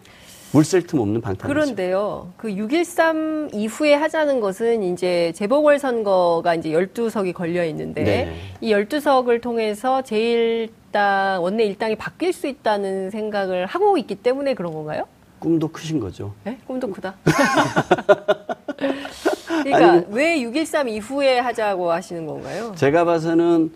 물샐 0.57 0.87
틈 0.87 1.01
없는 1.01 1.21
방탄. 1.21 1.51
그런데요. 1.51 2.33
그 2.39 2.49
6.13 2.49 3.51
이후에 3.53 3.93
하자는 3.93 4.41
것은 4.41 4.83
이제 4.83 5.31
재보궐 5.37 5.79
선거가 5.79 6.55
이제 6.55 6.71
12석이 6.71 7.35
걸려 7.35 7.63
있는데 7.67 8.03
네. 8.03 8.35
이 8.63 8.73
12석을 8.73 9.43
통해서 9.43 10.01
제1당, 10.01 11.43
원내 11.43 11.65
일당이 11.65 11.97
바뀔 11.97 12.33
수 12.33 12.47
있다는 12.47 13.11
생각을 13.11 13.67
하고 13.67 13.99
있기 13.99 14.15
때문에 14.15 14.55
그런 14.55 14.73
건가요? 14.73 15.07
꿈도 15.41 15.69
크신 15.69 16.01
거죠. 16.01 16.33
네? 16.45 16.57
꿈도 16.67 16.91
크다. 16.91 17.17
그러니까 19.73 19.93
아니, 19.93 20.07
왜6.13 20.07 20.89
이후에 20.89 21.39
하자고 21.39 21.91
하시는 21.91 22.27
건가요? 22.27 22.73
제가 22.77 23.05
봐서는 23.05 23.73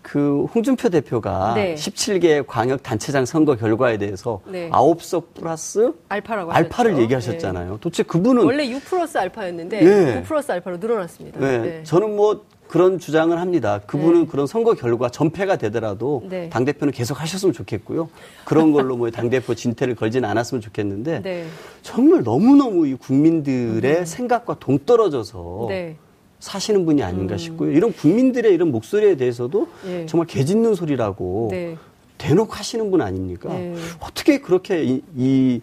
그 0.00 0.46
홍준표 0.54 0.88
대표가 0.88 1.54
네. 1.54 1.74
17개 1.74 2.44
광역 2.46 2.82
단체장 2.82 3.24
선거 3.24 3.56
결과에 3.56 3.98
대해서 3.98 4.40
네. 4.46 4.68
9석 4.70 5.34
플러스 5.34 5.92
알파라고 6.08 6.52
알파를 6.52 6.92
하셨죠. 6.92 7.02
얘기하셨잖아요. 7.02 7.72
네. 7.72 7.78
도대체 7.80 8.02
그분은 8.02 8.44
원래 8.44 8.68
6 8.68 8.84
플러스 8.84 9.18
알파였는데 9.18 9.80
네. 9.80 10.14
9 10.20 10.22
플러스 10.24 10.50
알파로 10.52 10.78
늘어났습니다. 10.78 11.40
네. 11.40 11.58
네. 11.58 11.82
저는 11.84 12.16
뭐 12.16 12.44
그런 12.72 12.98
주장을 12.98 13.38
합니다. 13.38 13.82
그분은 13.86 14.20
네. 14.22 14.26
그런 14.26 14.46
선거 14.46 14.72
결과 14.72 15.10
전패가 15.10 15.56
되더라도 15.56 16.22
네. 16.30 16.48
당 16.48 16.64
대표는 16.64 16.90
계속 16.90 17.20
하셨으면 17.20 17.52
좋겠고요. 17.52 18.08
그런 18.46 18.72
걸로 18.72 18.96
뭐당 18.96 19.28
대표 19.28 19.54
진퇴를 19.54 19.94
걸지는 19.94 20.26
않았으면 20.26 20.62
좋겠는데 20.62 21.20
네. 21.20 21.44
정말 21.82 22.22
너무 22.22 22.56
너무 22.56 22.86
이 22.86 22.94
국민들의 22.94 23.98
음. 23.98 24.04
생각과 24.06 24.56
동떨어져서 24.58 25.66
네. 25.68 25.96
사시는 26.40 26.86
분이 26.86 27.02
아닌가 27.02 27.34
음. 27.34 27.38
싶고요. 27.38 27.72
이런 27.72 27.92
국민들의 27.92 28.50
이런 28.50 28.72
목소리에 28.72 29.18
대해서도 29.18 29.68
예. 29.88 30.06
정말 30.06 30.26
개짖는 30.26 30.74
소리라고 30.74 31.48
네. 31.50 31.76
대놓고 32.16 32.54
하시는 32.54 32.90
분 32.90 33.02
아닙니까? 33.02 33.50
네. 33.50 33.74
어떻게 34.00 34.40
그렇게 34.40 34.82
이, 34.82 35.02
이 35.14 35.60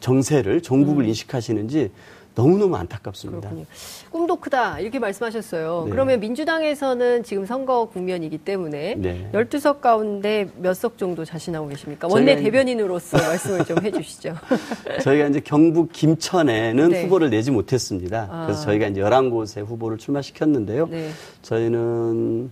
정세를 0.00 0.62
정국을 0.62 1.04
음. 1.04 1.08
인식하시는지 1.08 1.90
너무너무 2.36 2.76
안타깝습니다. 2.76 3.40
그렇군요. 3.48 3.64
꿈도 4.10 4.36
크다 4.36 4.78
이렇게 4.78 4.98
말씀하셨어요. 4.98 5.84
네. 5.86 5.90
그러면 5.90 6.20
민주당에서는 6.20 7.24
지금 7.24 7.46
선거 7.46 7.86
국면이기 7.86 8.38
때문에 8.38 8.94
네. 8.96 9.28
12석 9.32 9.80
가운데 9.80 10.48
몇 10.56 10.74
석 10.76 10.98
정도 10.98 11.24
자신하고 11.24 11.68
계십니까? 11.68 12.06
원내 12.10 12.36
대변인으로서 12.36 13.16
말씀을 13.26 13.64
좀 13.64 13.82
해주시죠. 13.82 14.34
저희가 15.02 15.28
이제 15.28 15.40
경북 15.40 15.90
김천에는 15.92 16.88
네. 16.90 17.02
후보를 17.04 17.30
내지 17.30 17.50
못했습니다. 17.50 18.28
아. 18.30 18.44
그래서 18.46 18.62
저희가 18.62 18.88
이제 18.88 19.00
11곳에 19.00 19.64
후보를 19.66 19.96
출마시켰는데요. 19.96 20.86
네. 20.88 21.10
저희는 21.40 22.50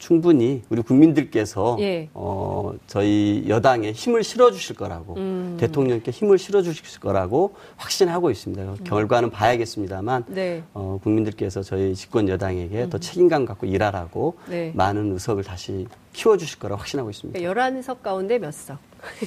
충분히 0.00 0.62
우리 0.70 0.80
국민들께서 0.82 1.76
예. 1.80 2.08
어, 2.14 2.72
저희 2.86 3.44
여당에 3.46 3.92
힘을 3.92 4.24
실어주실 4.24 4.74
거라고 4.74 5.14
음. 5.16 5.56
대통령께 5.60 6.10
힘을 6.10 6.38
실어주실 6.38 7.00
거라고 7.00 7.54
확신하고 7.76 8.30
있습니다. 8.30 8.62
음. 8.62 8.76
결과는 8.82 9.30
봐야겠습니다만 9.30 10.24
네. 10.28 10.64
어, 10.72 10.98
국민들께서 11.02 11.62
저희 11.62 11.94
집권 11.94 12.28
여당에게 12.30 12.84
음. 12.84 12.90
더 12.90 12.96
책임감 12.98 13.44
갖고 13.44 13.66
일하라고 13.66 14.36
네. 14.48 14.72
많은 14.74 15.12
의석을 15.12 15.44
다시 15.44 15.86
키워주실 16.14 16.58
거라고 16.58 16.78
확신하고 16.80 17.10
있습니다. 17.10 17.38
11석 17.38 18.02
가운데 18.02 18.38
몇 18.38 18.52
석? 18.54 18.78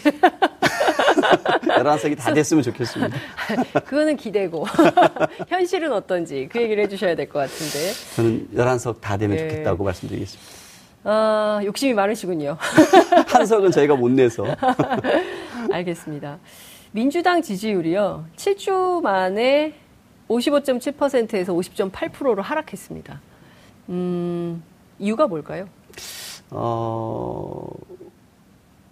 11석이 1.64 2.18
다 2.18 2.34
됐으면 2.34 2.64
좋겠습니다. 2.64 3.16
그거는 3.86 4.18
기대고. 4.18 4.66
현실은 5.48 5.94
어떤지 5.94 6.50
그 6.52 6.62
얘기를 6.62 6.84
해주셔야 6.84 7.16
될 7.16 7.30
것 7.30 7.40
같은데. 7.40 7.94
저는 8.16 8.48
11석 8.56 9.02
다 9.02 9.18
되면 9.18 9.38
네. 9.38 9.48
좋겠다고 9.50 9.84
말씀드리겠습니다. 9.84 10.63
어, 11.04 11.60
욕심이 11.64 11.94
많으시군요. 11.94 12.58
한석은 13.28 13.72
저희가 13.72 13.96
못 13.96 14.10
내서. 14.12 14.46
알겠습니다. 15.72 16.40
민주당 16.92 17.42
지지율이요. 17.42 18.26
7주 18.36 19.02
만에 19.02 19.74
55.7%에서 20.30 21.54
50.8%로 21.54 22.42
하락했습니다. 22.42 23.20
음, 23.90 24.64
이유가 25.00 25.28
뭘까요? 25.28 25.68
어, 26.52 27.68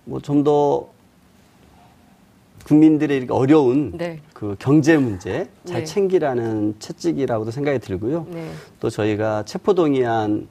뭐 0.05 0.19
좀 0.19 0.43
더 0.43 0.89
국민들의 2.65 3.27
어려운 3.29 3.91
네. 3.97 4.19
그 4.33 4.55
경제 4.59 4.95
문제 4.97 5.49
잘 5.65 5.79
네. 5.79 5.83
챙기라는 5.83 6.75
채찍이라고도 6.79 7.51
생각이 7.51 7.79
들고요. 7.79 8.27
네. 8.29 8.51
또 8.79 8.89
저희가 8.89 9.43
체포동의안 9.45 10.47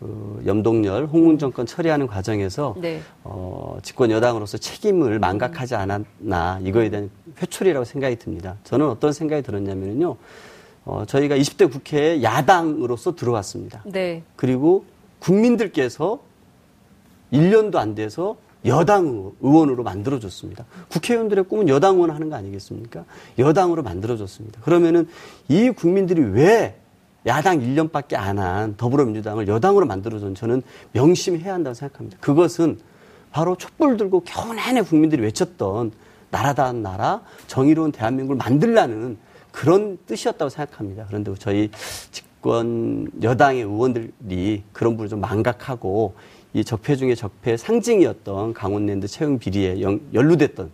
그 0.00 0.42
염동열 0.46 1.06
홍문 1.06 1.38
정권 1.38 1.66
처리하는 1.66 2.06
과정에서 2.06 2.74
네. 2.78 3.02
어, 3.22 3.76
집권 3.82 4.10
여당으로서 4.10 4.56
책임을 4.56 5.18
망각하지 5.18 5.74
않았나 5.74 6.60
이거에 6.64 6.88
대한 6.88 7.10
회초리라고 7.40 7.84
생각이 7.84 8.16
듭니다. 8.16 8.56
저는 8.64 8.88
어떤 8.88 9.12
생각이 9.12 9.42
들었냐면요. 9.42 10.16
어, 10.86 11.04
저희가 11.06 11.36
20대 11.36 11.70
국회에 11.70 12.22
야당으로서 12.22 13.14
들어왔습니다. 13.14 13.82
네. 13.84 14.22
그리고 14.36 14.86
국민들께서 15.18 16.20
1년도 17.30 17.76
안 17.76 17.94
돼서 17.94 18.36
여당 18.64 19.32
의원으로 19.40 19.82
만들어줬습니다. 19.82 20.64
국회의원들의 20.88 21.44
꿈은 21.44 21.68
여당 21.68 21.96
의원 21.96 22.10
하는 22.10 22.30
거 22.30 22.36
아니겠습니까? 22.36 23.04
여당으로 23.38 23.82
만들어줬습니다. 23.82 24.62
그러면은 24.62 25.08
이 25.48 25.70
국민들이 25.70 26.22
왜 26.22 26.76
야당 27.26 27.60
1년밖에 27.60 28.14
안 28.14 28.38
한 28.38 28.76
더불어민주당을 28.76 29.48
여당으로 29.48 29.86
만들어준 29.86 30.34
저는 30.34 30.62
명심해야 30.92 31.52
한다고 31.52 31.74
생각합니다. 31.74 32.18
그것은 32.20 32.78
바로 33.30 33.56
촛불 33.56 33.96
들고 33.96 34.20
겨우 34.20 34.54
내내 34.54 34.82
국민들이 34.82 35.22
외쳤던 35.22 35.92
나라다운 36.30 36.82
나라, 36.82 37.22
정의로운 37.46 37.92
대한민국을 37.92 38.36
만들라는 38.36 39.18
그런 39.50 39.98
뜻이었다고 40.06 40.48
생각합니다. 40.48 41.04
그런데 41.08 41.32
저희 41.38 41.70
집권 42.12 43.10
여당의 43.22 43.62
의원들이 43.62 44.62
그런 44.72 44.92
부분을 44.92 45.08
좀 45.08 45.20
망각하고 45.20 46.14
이 46.52 46.64
적폐 46.64 46.96
중에 46.96 47.14
적폐 47.14 47.56
상징이었던 47.56 48.54
강원랜드 48.54 49.06
채용 49.06 49.38
비리에 49.38 49.80
연루됐던 50.14 50.70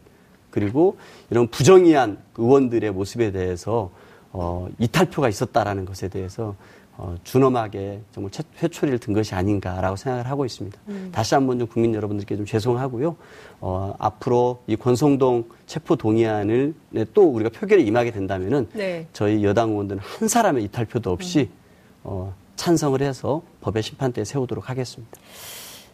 그리고 0.50 0.96
이런 1.30 1.48
부정의한 1.48 2.18
의원들의 2.36 2.90
모습에 2.92 3.32
대해서 3.32 3.90
어, 4.32 4.68
이탈표가 4.78 5.28
있었다라는 5.28 5.84
것에 5.84 6.08
대해서 6.08 6.54
어, 6.98 7.14
준엄하게 7.24 8.00
정말 8.10 8.30
회초리를 8.62 8.98
든 8.98 9.12
것이 9.12 9.34
아닌가라고 9.34 9.96
생각을 9.96 10.30
하고 10.30 10.46
있습니다. 10.46 10.78
음. 10.88 11.10
다시 11.12 11.34
한번 11.34 11.58
좀 11.58 11.68
국민 11.68 11.94
여러분들께 11.94 12.36
좀 12.36 12.46
죄송하고요. 12.46 13.16
어, 13.60 13.94
앞으로 13.98 14.62
이 14.66 14.76
권성동 14.76 15.44
체포 15.66 15.96
동의안을 15.96 16.74
네, 16.90 17.04
또 17.12 17.24
우리가 17.28 17.50
표결에 17.50 17.82
임하게 17.82 18.12
된다면은 18.12 18.68
네. 18.72 19.06
저희 19.12 19.44
여당 19.44 19.70
의원들은 19.70 20.00
한 20.02 20.28
사람의 20.28 20.64
이탈표도 20.64 21.10
없이 21.10 21.40
음. 21.40 21.56
어, 22.04 22.34
찬성을 22.56 23.00
해서 23.02 23.42
법의 23.60 23.82
심판대에 23.82 24.24
세우도록 24.24 24.70
하겠습니다. 24.70 25.18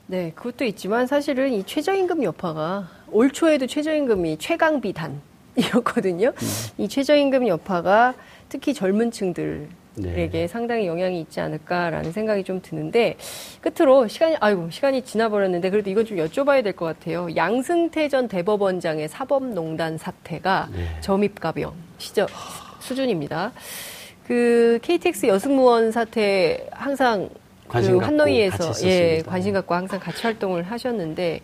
네, 0.07 0.31
그것도 0.35 0.65
있지만 0.67 1.07
사실은 1.07 1.53
이 1.53 1.65
최저임금 1.65 2.23
여파가 2.23 2.89
올 3.11 3.31
초에도 3.31 3.67
최저임금이 3.67 4.39
최강 4.39 4.81
비단 4.81 5.21
이었거든요. 5.57 6.29
음. 6.29 6.49
이 6.79 6.89
최저임금 6.89 7.47
여파가 7.49 8.15
특히 8.49 8.75
젊은 8.75 9.11
층들 9.11 9.69
에게 9.99 10.31
네. 10.31 10.47
상당히 10.47 10.87
영향이 10.87 11.21
있지 11.21 11.39
않을까라는 11.41 12.13
생각이 12.13 12.45
좀 12.45 12.63
드는데 12.63 13.17
끝으로 13.61 14.09
시간이 14.09 14.37
아이고 14.41 14.71
시간이 14.71 15.03
지나버렸는데 15.03 15.69
그래도 15.69 15.91
이건 15.91 16.07
좀 16.07 16.17
여쭤봐야 16.17 16.65
될 16.65 16.73
것 16.73 16.87
같아요. 16.87 17.29
양승태 17.37 18.09
전 18.09 18.27
대법원장의 18.27 19.09
사법농단 19.11 19.99
사태가 19.99 20.69
네. 20.73 20.87
점입가병 21.03 21.75
시저 21.99 22.27
수준입니다. 22.81 23.53
그 24.27 24.79
KTX 24.81 25.27
여승무원 25.27 25.93
사태 25.93 26.67
항상 26.71 27.29
그 27.69 27.99
한노이에서 27.99 28.87
예 28.87 29.23
관심 29.27 29.53
갖고 29.53 29.75
항상 29.75 30.01
같이 30.01 30.23
활동을 30.23 30.63
하셨는데 30.63 31.41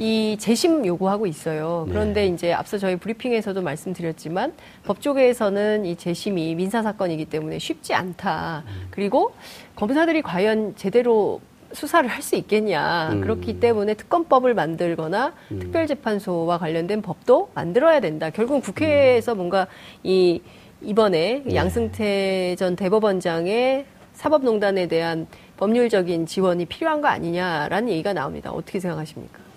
이 0.00 0.38
재심 0.38 0.86
요구하고 0.86 1.26
있어요. 1.26 1.84
그런데 1.86 2.22
네. 2.22 2.28
이제 2.28 2.52
앞서 2.54 2.78
저희 2.78 2.96
브리핑에서도 2.96 3.60
말씀드렸지만 3.60 4.54
법조계에서는 4.84 5.84
이 5.84 5.94
재심이 5.96 6.54
민사 6.54 6.82
사건이기 6.82 7.26
때문에 7.26 7.58
쉽지 7.58 7.92
않다. 7.92 8.64
음. 8.66 8.88
그리고 8.90 9.34
검사들이 9.76 10.22
과연 10.22 10.74
제대로 10.74 11.42
수사를 11.74 12.08
할 12.08 12.22
수 12.22 12.34
있겠냐. 12.36 13.10
음. 13.12 13.20
그렇기 13.20 13.60
때문에 13.60 13.92
특검법을 13.92 14.54
만들거나 14.54 15.34
음. 15.52 15.58
특별재판소와 15.58 16.56
관련된 16.56 17.02
법도 17.02 17.50
만들어야 17.54 18.00
된다. 18.00 18.30
결국은 18.30 18.62
국회에서 18.62 19.32
음. 19.32 19.36
뭔가 19.36 19.66
이 20.02 20.40
이번에 20.80 21.42
네. 21.44 21.54
양승태 21.54 22.56
전 22.58 22.74
대법원장의 22.74 23.84
사법농단에 24.14 24.86
대한 24.88 25.26
법률적인 25.58 26.24
지원이 26.24 26.64
필요한 26.64 27.02
거 27.02 27.08
아니냐라는 27.08 27.90
얘기가 27.90 28.14
나옵니다. 28.14 28.50
어떻게 28.50 28.80
생각하십니까? 28.80 29.49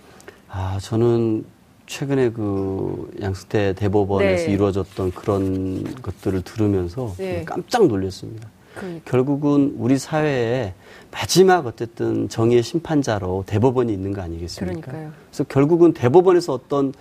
아, 0.56 0.78
저는 0.80 1.46
최근에 1.88 2.30
그 2.30 3.12
양승태 3.20 3.74
대법원에서 3.74 4.46
네. 4.46 4.52
이루어졌던 4.52 5.12
그런 5.12 5.84
것들을 6.02 6.44
들으면서 6.44 7.14
네. 7.18 7.44
깜짝 7.44 7.88
놀랐습니다. 7.88 8.48
그러니까. 8.76 9.10
결국은 9.10 9.74
우리 9.78 9.98
사회에 9.98 10.74
마지막 11.12 11.66
어쨌든 11.66 12.30
정의의 12.30 12.62
심판자로 12.62 13.46
대법원이 13.48 13.92
있는 13.92 14.14
거 14.14 14.22
아니겠습니까? 14.22 14.80
그러니까요. 14.80 15.12
그래서 15.30 15.44
결국은 15.46 15.94
대법원에서 15.94 16.54
어떤 16.54 16.94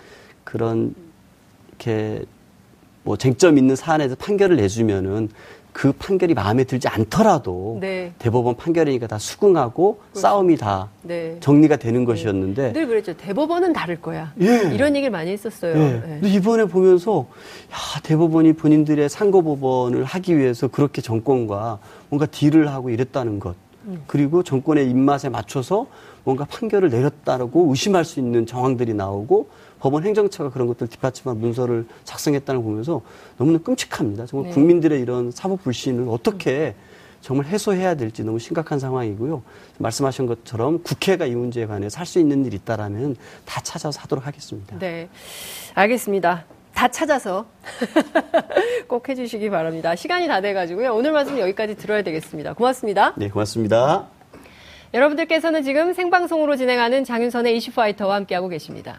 그런 0.45 0.95
이렇게 1.69 2.25
뭐 3.05 3.19
쟁점 3.19 3.59
있는 3.59 3.77
사안에서 3.77 4.15
판결을 4.15 4.57
내주면은 4.57 5.29
그 5.73 5.93
판결이 5.93 6.35
마음에 6.35 6.65
들지 6.65 6.87
않더라도 6.89 7.79
네. 7.81 8.13
대법원 8.19 8.57
판결이니까 8.57 9.07
다 9.07 9.19
수긍하고 9.19 9.97
그렇죠. 9.97 10.21
싸움이 10.21 10.57
다 10.57 10.91
네. 11.03 11.37
정리가 11.41 11.77
되는 11.77 12.01
네. 12.01 12.07
것이었는데 12.07 12.73
늘 12.73 12.87
그랬죠. 12.87 13.15
대법원은 13.17 13.73
다를 13.73 14.01
거야. 14.01 14.33
예. 14.41 14.71
이런 14.75 14.95
얘기를 14.95 15.11
많이 15.11 15.31
했었어요. 15.31 15.75
예. 15.77 16.03
근데 16.05 16.29
이번에 16.29 16.67
보면서 16.67 17.27
야, 17.73 18.01
대법원이 18.03 18.53
본인들의 18.53 19.09
상고법원을 19.09 20.05
하기 20.05 20.37
위해서 20.37 20.69
그렇게 20.69 21.01
정권과 21.01 21.79
뭔가 22.11 22.27
딜을 22.27 22.69
하고 22.69 22.91
이랬다는 22.91 23.41
것. 23.41 23.55
음. 23.87 24.03
그리고 24.07 24.43
정권의 24.43 24.89
입맛에 24.91 25.29
맞춰서 25.29 25.87
뭔가 26.25 26.45
판결을 26.45 26.91
내렸다고 26.91 27.71
의심할 27.71 28.05
수 28.05 28.21
있는 28.21 28.47
정황들이 28.47 28.95
나오고 28.95 29.49
법원 29.83 30.05
행정처가 30.05 30.51
그런 30.51 30.69
것들 30.69 30.87
뒷받침한 30.87 31.41
문서를 31.41 31.87
작성했다는 32.05 32.61
걸 32.61 32.71
보면서 32.71 33.03
너무나 33.37 33.59
끔찍합니다. 33.59 34.27
정말 34.27 34.51
네. 34.51 34.55
국민들의 34.55 35.01
이런 35.01 35.33
사법 35.33 35.65
불신을 35.65 36.07
어떻게 36.09 36.77
정말 37.21 37.47
해소해야 37.47 37.97
될지 37.97 38.23
너무 38.23 38.39
심각한 38.39 38.79
상황이고요. 38.79 39.43
말씀하신 39.79 40.27
것처럼 40.27 40.85
국회가 40.85 41.27
이 41.27 41.35
문제에 41.35 41.67
관해서 41.67 41.99
할 41.99 42.07
수 42.07 42.21
있는 42.21 42.47
일이 42.47 42.55
있다라면 42.59 43.17
다 43.45 43.61
찾아서 43.61 44.01
하도록 44.03 44.25
하겠습니다. 44.25 44.79
네. 44.79 45.09
알겠습니다. 45.75 46.45
다 46.75 46.87
찾아서 46.87 47.47
꼭 48.87 49.09
해주시기 49.09 49.51
바랍니다. 49.51 49.97
시간이 49.97 50.29
다 50.29 50.41
돼가지고요. 50.41 50.95
오늘 50.95 51.11
말씀 51.11 51.41
여기까지 51.41 51.75
들어야 51.77 52.03
되겠습니다. 52.03 52.53
고맙습니다. 52.53 53.15
네, 53.17 53.29
고맙습니다. 53.31 54.07
여러분들께서는 54.95 55.65
지금 55.65 55.93
생방송으로 55.93 56.55
진행하는 56.55 57.03
장윤선의 57.03 57.57
이슈파이터와 57.57 58.15
함께하고 58.15 58.49
계십니다. 58.49 58.99